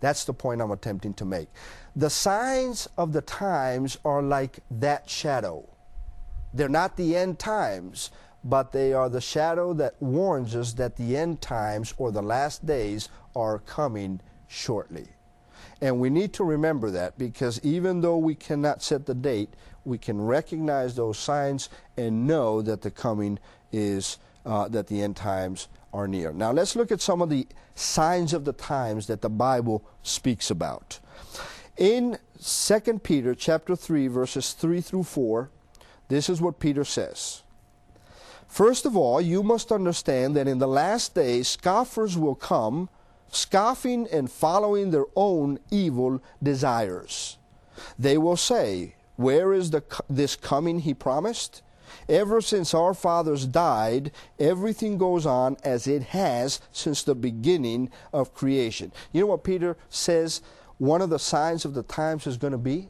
That's 0.00 0.24
the 0.24 0.32
point 0.32 0.62
I'm 0.62 0.70
attempting 0.70 1.14
to 1.14 1.24
make. 1.24 1.48
The 1.94 2.08
signs 2.08 2.88
of 2.96 3.12
the 3.12 3.20
times 3.20 3.98
are 4.04 4.22
like 4.22 4.60
that 4.70 5.10
shadow. 5.10 5.68
They're 6.54 6.68
not 6.68 6.96
the 6.96 7.16
end 7.16 7.38
times, 7.38 8.10
but 8.44 8.72
they 8.72 8.92
are 8.92 9.08
the 9.08 9.20
shadow 9.20 9.74
that 9.74 10.00
warns 10.00 10.54
us 10.54 10.72
that 10.74 10.96
the 10.96 11.16
end 11.16 11.40
times 11.40 11.92
or 11.98 12.10
the 12.10 12.22
last 12.22 12.64
days 12.64 13.08
are 13.34 13.58
coming 13.58 14.20
shortly. 14.46 15.08
And 15.80 16.00
we 16.00 16.10
need 16.10 16.32
to 16.34 16.44
remember 16.44 16.90
that 16.90 17.18
because 17.18 17.60
even 17.62 18.00
though 18.00 18.18
we 18.18 18.34
cannot 18.34 18.82
set 18.82 19.06
the 19.06 19.14
date, 19.14 19.50
we 19.84 19.98
can 19.98 20.20
recognize 20.20 20.94
those 20.94 21.18
signs 21.18 21.68
and 21.96 22.26
know 22.26 22.62
that 22.62 22.82
the 22.82 22.90
coming 22.90 23.38
is, 23.72 24.18
uh, 24.44 24.68
that 24.68 24.88
the 24.88 25.02
end 25.02 25.16
times 25.16 25.68
are 25.92 26.08
near. 26.08 26.32
Now 26.32 26.52
let's 26.52 26.76
look 26.76 26.92
at 26.92 27.00
some 27.00 27.22
of 27.22 27.30
the 27.30 27.46
signs 27.74 28.32
of 28.32 28.44
the 28.44 28.52
times 28.52 29.06
that 29.06 29.22
the 29.22 29.30
Bible 29.30 29.84
speaks 30.02 30.50
about. 30.50 30.98
In 31.76 32.18
2 32.42 32.98
Peter 33.02 33.34
chapter 33.34 33.76
3 33.76 34.08
verses 34.08 34.52
3 34.52 34.80
through 34.80 35.04
4, 35.04 35.50
this 36.08 36.28
is 36.28 36.40
what 36.40 36.58
Peter 36.58 36.84
says. 36.84 37.42
First 38.48 38.86
of 38.86 38.96
all, 38.96 39.20
you 39.20 39.42
must 39.42 39.70
understand 39.70 40.34
that 40.36 40.48
in 40.48 40.58
the 40.58 40.66
last 40.66 41.14
days 41.14 41.48
scoffers 41.48 42.16
will 42.16 42.34
come, 42.34 42.88
scoffing 43.30 44.06
and 44.12 44.30
following 44.30 44.90
their 44.90 45.06
own 45.16 45.58
evil 45.70 46.22
desires. 46.42 47.38
They 47.98 48.18
will 48.18 48.36
say, 48.36 48.94
Where 49.16 49.52
is 49.52 49.70
the, 49.70 49.82
this 50.08 50.36
coming 50.36 50.80
he 50.80 50.94
promised? 50.94 51.62
Ever 52.08 52.40
since 52.40 52.74
our 52.74 52.94
fathers 52.94 53.46
died, 53.46 54.12
everything 54.38 54.98
goes 54.98 55.26
on 55.26 55.56
as 55.62 55.86
it 55.86 56.02
has 56.04 56.60
since 56.72 57.02
the 57.02 57.14
beginning 57.14 57.90
of 58.12 58.34
creation. 58.34 58.92
You 59.12 59.22
know 59.22 59.26
what 59.28 59.44
Peter 59.44 59.76
says 59.88 60.40
one 60.78 61.02
of 61.02 61.10
the 61.10 61.18
signs 61.18 61.64
of 61.64 61.74
the 61.74 61.82
times 61.82 62.26
is 62.26 62.36
going 62.36 62.52
to 62.52 62.58
be? 62.58 62.88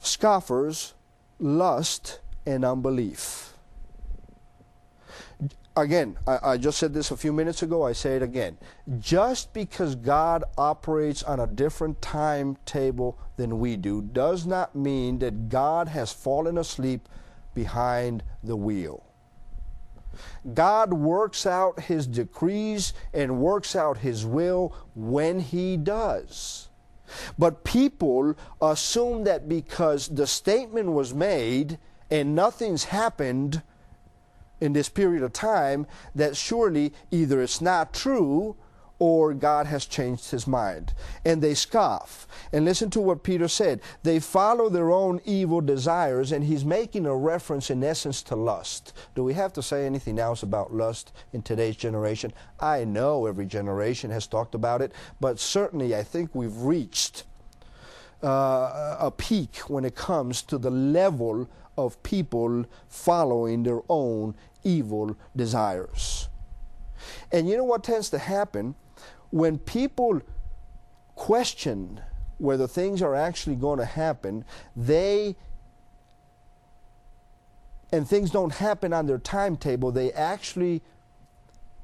Scoffers, 0.00 0.94
lust, 1.38 2.20
and 2.44 2.64
unbelief. 2.64 3.55
Again, 5.76 6.16
I, 6.26 6.38
I, 6.42 6.56
just 6.56 6.78
said 6.78 6.94
this 6.94 7.10
a 7.10 7.16
few 7.18 7.34
minutes 7.34 7.62
ago, 7.62 7.82
I 7.82 7.92
say 7.92 8.16
it 8.16 8.22
again. 8.22 8.56
Just 8.98 9.52
because 9.52 9.94
God 9.94 10.42
operates 10.56 11.22
on 11.22 11.38
a 11.38 11.46
different 11.46 12.00
timetable 12.00 13.18
than 13.36 13.58
we 13.58 13.76
do 13.76 14.00
does 14.00 14.46
not 14.46 14.74
mean 14.74 15.18
that 15.18 15.50
God 15.50 15.88
has 15.88 16.14
fallen 16.14 16.56
asleep 16.56 17.08
behind 17.54 18.22
the 18.42 18.56
wheel. 18.56 19.04
God 20.54 20.94
works 20.94 21.44
out 21.44 21.80
his 21.80 22.06
decrees 22.06 22.94
and 23.12 23.38
works 23.38 23.76
out 23.76 23.98
his 23.98 24.24
will 24.24 24.74
when 24.94 25.40
he 25.40 25.76
does. 25.76 26.70
But 27.38 27.64
people 27.64 28.34
assume 28.62 29.24
that 29.24 29.46
because 29.48 30.08
the 30.08 30.26
statement 30.26 30.92
was 30.92 31.12
made 31.12 31.78
and 32.10 32.34
nothing's 32.34 32.84
happened 32.84 33.62
in 34.60 34.72
this 34.72 34.88
period 34.88 35.22
of 35.22 35.32
time, 35.32 35.86
that 36.14 36.36
surely 36.36 36.92
either 37.10 37.42
it's 37.42 37.60
not 37.60 37.92
true 37.92 38.56
or 38.98 39.34
God 39.34 39.66
has 39.66 39.84
changed 39.84 40.30
his 40.30 40.46
mind. 40.46 40.94
And 41.24 41.42
they 41.42 41.54
scoff. 41.54 42.26
And 42.52 42.64
listen 42.64 42.88
to 42.90 43.00
what 43.00 43.22
Peter 43.22 43.48
said. 43.48 43.80
They 44.02 44.18
follow 44.18 44.68
their 44.68 44.90
own 44.90 45.20
evil 45.24 45.60
desires, 45.60 46.32
and 46.32 46.44
he's 46.44 46.64
making 46.64 47.04
a 47.04 47.14
reference, 47.14 47.70
in 47.70 47.84
essence, 47.84 48.22
to 48.24 48.36
lust. 48.36 48.94
Do 49.14 49.22
we 49.22 49.34
have 49.34 49.52
to 49.54 49.62
say 49.62 49.84
anything 49.84 50.18
else 50.18 50.42
about 50.42 50.72
lust 50.72 51.12
in 51.32 51.42
today's 51.42 51.76
generation? 51.76 52.32
I 52.58 52.84
know 52.84 53.26
every 53.26 53.46
generation 53.46 54.10
has 54.10 54.26
talked 54.26 54.54
about 54.54 54.80
it, 54.80 54.92
but 55.20 55.38
certainly 55.38 55.94
I 55.94 56.02
think 56.02 56.34
we've 56.34 56.56
reached 56.56 57.24
uh, 58.22 58.96
a 58.98 59.10
peak 59.10 59.58
when 59.68 59.84
it 59.84 59.94
comes 59.94 60.40
to 60.42 60.56
the 60.56 60.70
level 60.70 61.48
of 61.76 62.02
people 62.02 62.64
following 62.88 63.62
their 63.62 63.80
own 63.88 64.34
evil 64.64 65.16
desires. 65.34 66.28
And 67.30 67.48
you 67.48 67.56
know 67.56 67.64
what 67.64 67.84
tends 67.84 68.10
to 68.10 68.18
happen? 68.18 68.74
when 69.30 69.58
people 69.58 70.20
question 71.14 72.00
whether 72.38 72.66
things 72.66 73.00
are 73.00 73.14
actually 73.14 73.56
going 73.56 73.78
to 73.78 73.84
happen, 73.84 74.44
they 74.74 75.36
and 77.92 78.06
things 78.06 78.30
don't 78.30 78.54
happen 78.54 78.92
on 78.92 79.06
their 79.06 79.18
timetable, 79.18 79.92
they 79.92 80.12
actually 80.12 80.82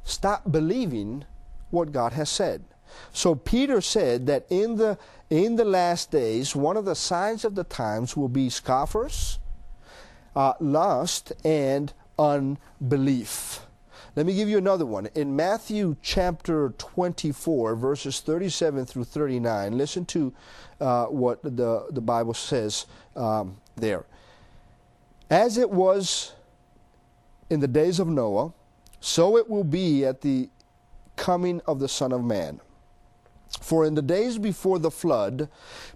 stop 0.02 0.50
believing 0.50 1.24
what 1.70 1.92
God 1.92 2.12
has 2.12 2.28
said. 2.28 2.64
So 3.12 3.34
Peter 3.34 3.80
said 3.80 4.26
that 4.26 4.44
in 4.50 4.76
the 4.76 4.98
in 5.30 5.56
the 5.56 5.64
last 5.64 6.10
days, 6.10 6.54
one 6.54 6.76
of 6.76 6.84
the 6.84 6.94
signs 6.94 7.44
of 7.44 7.54
the 7.54 7.64
times 7.64 8.16
will 8.16 8.28
be 8.28 8.50
scoffers, 8.50 9.38
uh, 10.34 10.54
lust, 10.60 11.32
and 11.44 11.92
unbelief. 12.18 13.60
Let 14.14 14.26
me 14.26 14.34
give 14.34 14.48
you 14.48 14.58
another 14.58 14.84
one. 14.84 15.06
In 15.14 15.34
Matthew 15.34 15.96
chapter 16.02 16.74
24, 16.76 17.74
verses 17.76 18.20
37 18.20 18.84
through 18.84 19.04
39, 19.04 19.78
listen 19.78 20.04
to 20.06 20.34
uh, 20.80 21.06
what 21.06 21.42
the, 21.42 21.86
the 21.90 22.00
Bible 22.00 22.34
says 22.34 22.86
um, 23.16 23.56
there. 23.76 24.04
As 25.30 25.56
it 25.56 25.70
was 25.70 26.34
in 27.48 27.60
the 27.60 27.68
days 27.68 27.98
of 28.00 28.06
Noah, 28.06 28.52
so 29.00 29.38
it 29.38 29.48
will 29.48 29.64
be 29.64 30.04
at 30.04 30.20
the 30.20 30.50
coming 31.16 31.62
of 31.66 31.78
the 31.80 31.88
Son 31.88 32.12
of 32.12 32.22
Man. 32.22 32.60
For 33.60 33.84
in 33.84 33.94
the 33.94 34.02
days 34.02 34.38
before 34.38 34.78
the 34.78 34.90
flood, 34.90 35.48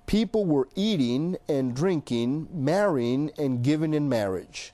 people 0.06 0.44
were 0.44 0.68
eating 0.74 1.36
and 1.48 1.74
drinking, 1.74 2.48
marrying 2.52 3.30
and 3.38 3.62
giving 3.62 3.94
in 3.94 4.08
marriage 4.08 4.72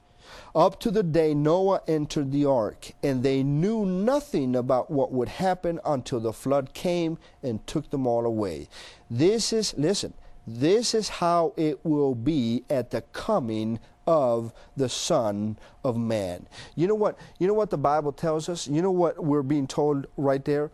up 0.55 0.79
to 0.81 0.91
the 0.91 1.03
day 1.03 1.35
Noah 1.35 1.81
entered 1.89 2.31
the 2.31 2.45
ark, 2.45 2.93
and 3.03 3.23
they 3.23 3.43
knew 3.43 3.85
nothing 3.85 4.55
about 4.55 4.91
what 4.91 5.13
would 5.13 5.29
happen 5.29 5.81
until 5.85 6.21
the 6.21 6.33
flood 6.33 6.75
came 6.75 7.19
and 7.43 7.67
took 7.67 7.91
them 7.91 8.07
all 8.07 8.27
away. 8.27 8.69
This 9.11 9.53
is, 9.53 9.75
listen, 9.77 10.15
this 10.47 10.95
is 10.95 11.09
how 11.09 11.55
it 11.57 11.85
will 11.85 12.15
be 12.15 12.65
at 12.69 12.91
the 12.91 13.03
coming 13.13 13.79
of 14.07 14.53
the 14.77 14.89
Son 14.89 15.57
of 15.85 15.97
Man. 15.97 16.47
You 16.75 16.89
know 16.89 16.95
what? 16.95 17.19
You 17.39 17.47
know 17.47 17.55
what 17.55 17.71
the 17.71 17.79
Bible 17.79 18.13
tells 18.13 18.49
us? 18.49 18.67
You 18.67 18.83
know 18.83 18.91
what 18.91 19.25
we're 19.25 19.43
being 19.43 19.69
told 19.69 20.07
right 20.17 20.45
there? 20.45 20.71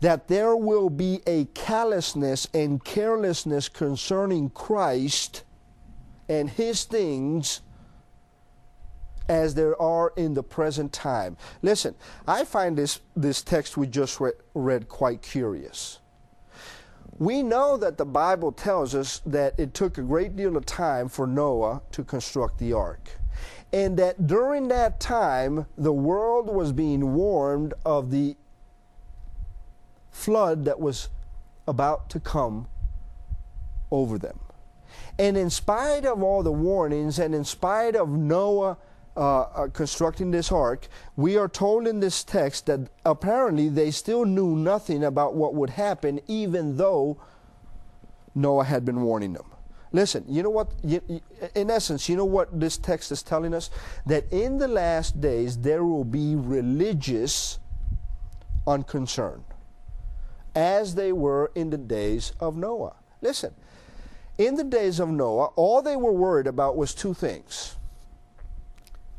That 0.00 0.28
there 0.28 0.56
will 0.56 0.90
be 0.90 1.20
a 1.26 1.46
callousness 1.54 2.48
and 2.52 2.84
carelessness 2.84 3.68
concerning 3.68 4.50
Christ 4.50 5.44
and 6.28 6.48
his 6.48 6.84
things 6.84 7.60
as 9.28 9.54
there 9.54 9.80
are 9.80 10.12
in 10.16 10.34
the 10.34 10.42
present 10.42 10.92
time. 10.92 11.36
Listen, 11.62 11.94
I 12.26 12.44
find 12.44 12.76
this, 12.76 13.00
this 13.14 13.42
text 13.42 13.76
we 13.76 13.86
just 13.86 14.18
read, 14.18 14.34
read 14.54 14.88
quite 14.88 15.22
curious. 15.22 16.00
We 17.18 17.42
know 17.42 17.76
that 17.76 17.98
the 17.98 18.06
Bible 18.06 18.50
tells 18.50 18.94
us 18.94 19.20
that 19.26 19.54
it 19.58 19.74
took 19.74 19.98
a 19.98 20.02
great 20.02 20.36
deal 20.36 20.56
of 20.56 20.66
time 20.66 21.08
for 21.08 21.26
Noah 21.26 21.82
to 21.92 22.02
construct 22.02 22.58
the 22.58 22.72
ark. 22.72 23.10
And 23.72 23.96
that 23.98 24.26
during 24.26 24.68
that 24.68 24.98
time, 24.98 25.66
the 25.78 25.92
world 25.92 26.48
was 26.48 26.72
being 26.72 27.14
warned 27.14 27.74
of 27.84 28.10
the 28.10 28.36
flood 30.10 30.64
that 30.64 30.80
was 30.80 31.08
about 31.66 32.10
to 32.10 32.20
come 32.20 32.66
over 33.90 34.18
them. 34.18 34.38
And 35.18 35.36
in 35.36 35.50
spite 35.50 36.04
of 36.04 36.22
all 36.22 36.42
the 36.42 36.52
warnings, 36.52 37.18
and 37.18 37.34
in 37.34 37.44
spite 37.44 37.94
of 37.94 38.08
Noah 38.08 38.76
uh, 39.16 39.40
uh, 39.40 39.68
constructing 39.68 40.30
this 40.30 40.50
ark, 40.50 40.88
we 41.16 41.36
are 41.36 41.48
told 41.48 41.86
in 41.86 42.00
this 42.00 42.24
text 42.24 42.66
that 42.66 42.88
apparently 43.04 43.68
they 43.68 43.90
still 43.90 44.24
knew 44.24 44.56
nothing 44.56 45.04
about 45.04 45.34
what 45.34 45.54
would 45.54 45.70
happen, 45.70 46.20
even 46.26 46.76
though 46.76 47.20
Noah 48.34 48.64
had 48.64 48.84
been 48.84 49.02
warning 49.02 49.32
them. 49.32 49.46
Listen, 49.92 50.24
you 50.28 50.42
know 50.42 50.50
what? 50.50 50.72
In 51.54 51.70
essence, 51.70 52.08
you 52.08 52.16
know 52.16 52.24
what 52.24 52.60
this 52.60 52.78
text 52.78 53.10
is 53.10 53.22
telling 53.22 53.52
us? 53.52 53.70
That 54.06 54.32
in 54.32 54.58
the 54.58 54.68
last 54.68 55.20
days 55.20 55.58
there 55.58 55.84
will 55.84 56.04
be 56.04 56.36
religious 56.36 57.58
unconcern, 58.66 59.44
as 60.54 60.94
they 60.94 61.12
were 61.12 61.50
in 61.54 61.70
the 61.70 61.78
days 61.78 62.32
of 62.40 62.56
Noah. 62.56 62.96
Listen, 63.20 63.54
in 64.38 64.54
the 64.54 64.64
days 64.64 64.98
of 64.98 65.08
Noah, 65.08 65.46
all 65.56 65.82
they 65.82 65.96
were 65.96 66.12
worried 66.12 66.46
about 66.46 66.76
was 66.76 66.94
two 66.94 67.14
things 67.14 67.76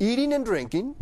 eating 0.00 0.32
and 0.32 0.44
drinking, 0.44 0.96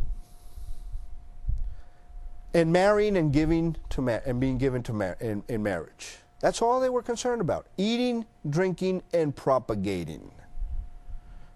and 2.52 2.72
marrying 2.72 3.16
and 3.16 3.32
giving 3.32 3.76
to 3.88 4.02
ma- 4.02 4.20
and 4.26 4.38
being 4.40 4.58
given 4.58 4.82
to 4.82 4.92
ma- 4.92 5.14
in, 5.20 5.42
in 5.48 5.62
marriage. 5.62 6.18
That's 6.40 6.60
all 6.60 6.80
they 6.80 6.90
were 6.90 7.02
concerned 7.02 7.40
about: 7.40 7.66
eating, 7.76 8.26
drinking, 8.48 9.02
and 9.14 9.34
propagating. 9.34 10.32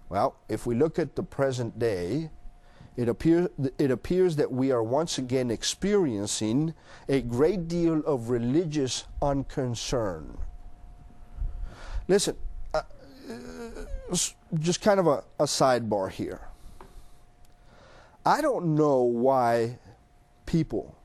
Well, 0.09 0.37
if 0.49 0.67
we 0.67 0.75
look 0.75 0.99
at 0.99 1.17
the 1.17 1.23
present 1.23 1.79
day, 1.79 2.31
it 2.97 3.09
appears, 3.09 3.49
it 3.79 3.91
appears 3.91 4.37
that 4.37 4.53
we 4.53 4.71
are 4.71 4.83
once 4.83 5.19
again 5.19 5.51
experiencing 5.51 6.75
a 7.09 7.21
great 7.23 7.67
deal 7.67 8.01
of 8.07 8.31
religious 8.31 9.05
unconcern. 9.21 10.39
Listen, 12.07 12.37
uh, 12.73 12.83
uh 13.29 14.17
just 14.61 14.81
kind 14.81 15.01
of 15.01 15.07
a, 15.07 15.25
a 15.41 15.45
sidebar 15.45 16.11
here. 16.11 16.41
I 18.25 18.41
don't 18.41 18.75
know 18.75 19.03
why 19.03 19.79
people 20.47 20.97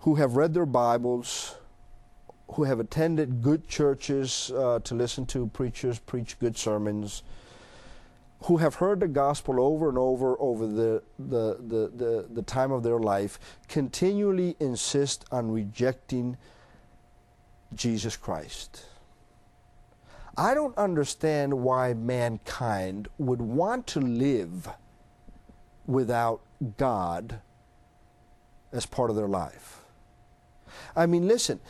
who 0.00 0.16
have 0.16 0.36
read 0.36 0.54
their 0.54 0.66
Bibles, 0.66 1.56
who 2.52 2.64
have 2.64 2.78
attended 2.78 3.42
good 3.42 3.66
churches 3.66 4.52
uh, 4.54 4.78
to 4.80 4.94
listen 4.94 5.26
to 5.26 5.48
preachers 5.48 5.98
preach 5.98 6.38
good 6.38 6.56
sermons, 6.56 7.22
who 8.44 8.58
have 8.58 8.76
heard 8.76 9.00
the 9.00 9.08
gospel 9.08 9.60
over 9.60 9.88
and 9.88 9.98
over 9.98 10.36
over 10.38 10.66
the, 10.66 11.02
the, 11.18 11.56
the, 11.58 11.90
the, 11.94 12.26
the 12.30 12.42
time 12.42 12.70
of 12.70 12.82
their 12.82 12.98
life, 12.98 13.38
continually 13.68 14.56
insist 14.60 15.24
on 15.32 15.50
rejecting 15.50 16.36
Jesus 17.74 18.16
Christ. 18.16 18.84
I 20.36 20.52
don't 20.52 20.76
understand 20.76 21.54
why 21.54 21.94
mankind 21.94 23.08
would 23.18 23.40
want 23.40 23.86
to 23.88 24.00
live 24.00 24.68
without 25.86 26.42
God 26.76 27.40
as 28.72 28.84
part 28.84 29.08
of 29.08 29.16
their 29.16 29.28
life. 29.28 29.80
I 30.94 31.06
mean, 31.06 31.26
listen, 31.26 31.60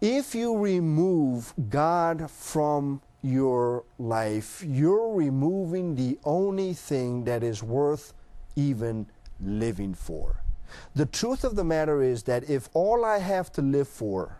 if 0.00 0.34
you 0.34 0.56
remove 0.56 1.52
God 1.68 2.30
from 2.30 3.02
your 3.24 3.84
life, 3.98 4.62
you're 4.66 5.14
removing 5.14 5.94
the 5.94 6.18
only 6.24 6.74
thing 6.74 7.24
that 7.24 7.42
is 7.42 7.62
worth 7.62 8.12
even 8.54 9.06
living 9.40 9.94
for. 9.94 10.42
The 10.94 11.06
truth 11.06 11.42
of 11.44 11.56
the 11.56 11.64
matter 11.64 12.02
is 12.02 12.24
that 12.24 12.48
if 12.50 12.68
all 12.74 13.04
I 13.04 13.18
have 13.18 13.50
to 13.52 13.62
live 13.62 13.88
for 13.88 14.38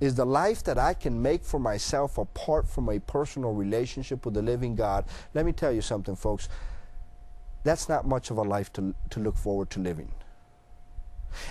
is 0.00 0.14
the 0.14 0.26
life 0.26 0.62
that 0.64 0.78
I 0.78 0.94
can 0.94 1.20
make 1.20 1.42
for 1.42 1.58
myself 1.58 2.18
apart 2.18 2.68
from 2.68 2.88
a 2.88 3.00
personal 3.00 3.52
relationship 3.52 4.24
with 4.24 4.34
the 4.34 4.42
living 4.42 4.76
God, 4.76 5.06
let 5.34 5.46
me 5.46 5.52
tell 5.52 5.72
you 5.72 5.80
something, 5.80 6.14
folks 6.14 6.48
that's 7.66 7.88
not 7.88 8.06
much 8.06 8.30
of 8.30 8.38
a 8.38 8.42
life 8.42 8.72
to, 8.74 8.94
to 9.10 9.18
look 9.18 9.36
forward 9.36 9.70
to 9.70 9.80
living. 9.80 10.12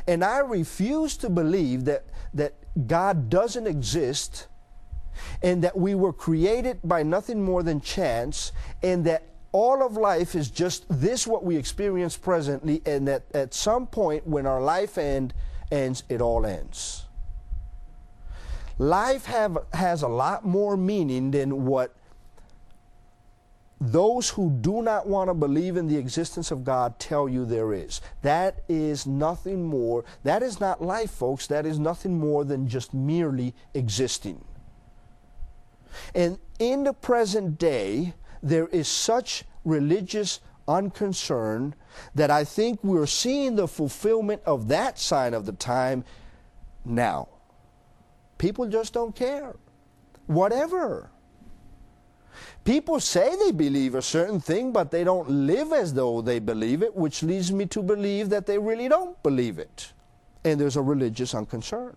And 0.08 0.24
I 0.24 0.40
refuse 0.40 1.18
to 1.18 1.30
believe 1.30 1.84
that, 1.86 2.06
that 2.34 2.54
God 2.88 3.30
doesn't 3.30 3.68
exist 3.68 4.48
and 5.42 5.64
that 5.64 5.78
we 5.78 5.96
were 5.96 6.14
created 6.14 6.80
by 6.84 7.04
nothing 7.04 7.42
more 7.42 7.64
than 7.64 7.82
chance 7.82 8.52
and 8.84 9.06
that 9.06 9.24
all 9.52 9.86
of 9.86 9.96
life 9.96 10.36
is 10.36 10.50
just 10.50 10.86
this 10.90 11.26
what 11.26 11.44
we 11.44 11.56
experience 11.56 12.18
presently 12.18 12.82
and 12.86 13.08
that 13.08 13.24
at 13.34 13.54
some 13.54 13.88
point 13.88 14.28
when 14.28 14.46
our 14.46 14.62
life 14.62 14.98
end, 14.98 15.34
ends 15.72 16.04
it 16.10 16.22
all 16.22 16.46
ends 16.46 17.06
life 18.78 19.26
have, 19.26 19.58
has 19.74 20.02
a 20.02 20.08
lot 20.08 20.46
more 20.46 20.76
meaning 20.76 21.32
than 21.32 21.66
what 21.66 21.96
those 23.80 24.30
who 24.30 24.50
do 24.62 24.82
not 24.82 25.08
want 25.08 25.30
to 25.30 25.34
believe 25.34 25.78
in 25.78 25.88
the 25.88 25.98
existence 25.98 26.50
of 26.50 26.64
God 26.64 26.98
tell 26.98 27.28
you 27.28 27.46
there 27.46 27.74
is. 27.74 28.02
That 28.22 28.64
is 28.70 29.06
nothing 29.06 29.66
more. 29.66 30.06
That 30.24 30.42
is 30.42 30.60
not 30.60 30.82
life, 30.82 31.12
folks. 31.12 31.46
That 31.48 31.66
is 31.66 31.78
nothing 31.78 32.18
more 32.18 32.46
than 32.46 32.68
just 32.68 32.94
merely 32.94 33.54
existing. 33.74 34.44
And 36.14 36.38
in 36.60 36.84
the 36.84 36.94
present 36.94 37.58
day, 37.58 38.14
there 38.42 38.68
is 38.68 38.88
such 38.88 39.44
religious 39.64 40.40
unconcern 40.68 41.76
that 42.14 42.32
I 42.32 42.44
think 42.44 42.84
we're 42.84 43.06
seeing 43.06 43.56
the 43.56 43.68
fulfillment 43.68 44.42
of 44.46 44.68
that 44.70 45.00
sign 45.00 45.34
of 45.34 45.46
the 45.46 45.54
time 45.54 46.04
now. 46.84 47.28
People 48.38 48.68
just 48.68 48.94
don't 48.94 49.16
care. 49.16 49.56
Whatever. 50.28 51.10
People 52.64 53.00
say 53.00 53.36
they 53.38 53.52
believe 53.52 53.96
a 53.96 54.02
certain 54.02 54.40
thing, 54.40 54.72
but 54.72 54.92
they 54.92 55.04
don't 55.04 55.30
live 55.30 55.72
as 55.72 55.94
though 55.94 56.22
they 56.22 56.40
believe 56.40 56.82
it, 56.82 56.96
which 56.96 57.22
leads 57.24 57.52
me 57.52 57.66
to 57.68 57.82
believe 57.82 58.30
that 58.30 58.46
they 58.46 58.58
really 58.58 58.90
don't 58.90 59.22
believe 59.24 59.60
it. 59.60 59.94
And 60.44 60.60
there's 60.60 60.76
a 60.76 60.82
religious 60.82 61.34
unconcern. 61.34 61.96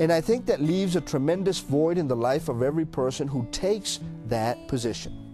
And 0.00 0.12
I 0.12 0.20
think 0.20 0.46
that 0.46 0.60
leaves 0.60 0.96
a 0.96 1.00
tremendous 1.00 1.58
void 1.60 1.98
in 1.98 2.08
the 2.08 2.16
life 2.16 2.48
of 2.48 2.62
every 2.62 2.84
person 2.84 3.28
who 3.28 3.46
takes 3.50 4.00
that 4.26 4.68
position. 4.68 5.24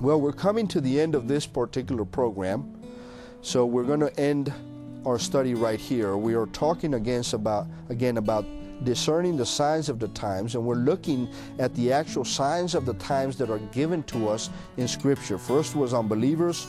Well, 0.00 0.20
we're 0.20 0.32
coming 0.32 0.66
to 0.68 0.80
the 0.80 1.00
end 1.00 1.14
of 1.14 1.28
this 1.28 1.46
particular 1.46 2.04
program, 2.04 2.74
so 3.42 3.64
we're 3.64 3.84
going 3.84 4.00
to 4.00 4.20
end 4.20 4.52
our 5.06 5.18
study 5.18 5.54
right 5.54 5.78
here. 5.78 6.16
We 6.16 6.34
are 6.34 6.46
talking 6.46 6.94
against 6.94 7.32
about 7.32 7.66
again 7.88 8.16
about 8.16 8.44
discerning 8.82 9.36
the 9.36 9.46
signs 9.46 9.88
of 9.88 9.98
the 9.98 10.08
times, 10.08 10.56
and 10.56 10.64
we're 10.64 10.74
looking 10.74 11.28
at 11.58 11.74
the 11.74 11.92
actual 11.92 12.24
signs 12.24 12.74
of 12.74 12.86
the 12.86 12.94
times 12.94 13.36
that 13.38 13.50
are 13.50 13.60
given 13.72 14.02
to 14.04 14.28
us 14.28 14.50
in 14.76 14.88
Scripture. 14.88 15.38
First 15.38 15.76
was 15.76 15.94
unbelievers, 15.94 16.66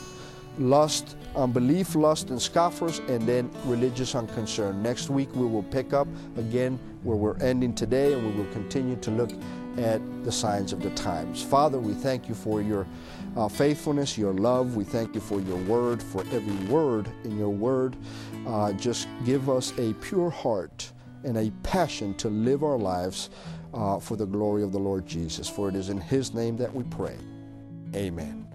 lust, 0.58 1.16
unbelief, 1.34 1.94
lust, 1.94 2.30
and 2.30 2.40
scoffers, 2.40 2.98
and 3.08 3.22
then 3.28 3.50
religious 3.64 4.14
unconcern. 4.14 4.82
Next 4.82 5.10
week 5.10 5.34
we 5.34 5.46
will 5.46 5.62
pick 5.62 5.92
up 5.92 6.08
again 6.36 6.78
where 7.02 7.16
we're 7.16 7.38
ending 7.38 7.74
today, 7.74 8.12
and 8.12 8.26
we 8.26 8.42
will 8.42 8.50
continue 8.52 8.96
to 8.96 9.10
look 9.10 9.30
at 9.78 10.00
the 10.24 10.32
signs 10.32 10.72
of 10.72 10.82
the 10.82 10.90
times. 10.90 11.42
Father, 11.42 11.78
we 11.78 11.92
thank 11.92 12.28
you 12.28 12.34
for 12.34 12.62
your 12.62 12.86
uh, 13.36 13.48
faithfulness, 13.48 14.16
your 14.16 14.32
love. 14.32 14.76
We 14.76 14.84
thank 14.84 15.14
you 15.14 15.20
for 15.20 15.40
your 15.40 15.58
word, 15.58 16.02
for 16.02 16.22
every 16.32 16.66
word 16.66 17.08
in 17.24 17.38
your 17.38 17.50
word. 17.50 17.96
Uh, 18.46 18.72
just 18.72 19.08
give 19.24 19.50
us 19.50 19.72
a 19.78 19.92
pure 19.94 20.30
heart 20.30 20.90
and 21.24 21.36
a 21.36 21.50
passion 21.62 22.14
to 22.14 22.28
live 22.28 22.62
our 22.62 22.78
lives 22.78 23.30
uh, 23.74 23.98
for 23.98 24.16
the 24.16 24.26
glory 24.26 24.62
of 24.62 24.72
the 24.72 24.78
Lord 24.78 25.06
Jesus. 25.06 25.48
For 25.48 25.68
it 25.68 25.74
is 25.74 25.90
in 25.90 26.00
his 26.00 26.32
name 26.32 26.56
that 26.56 26.72
we 26.72 26.84
pray. 26.84 27.16
Amen. 27.94 28.45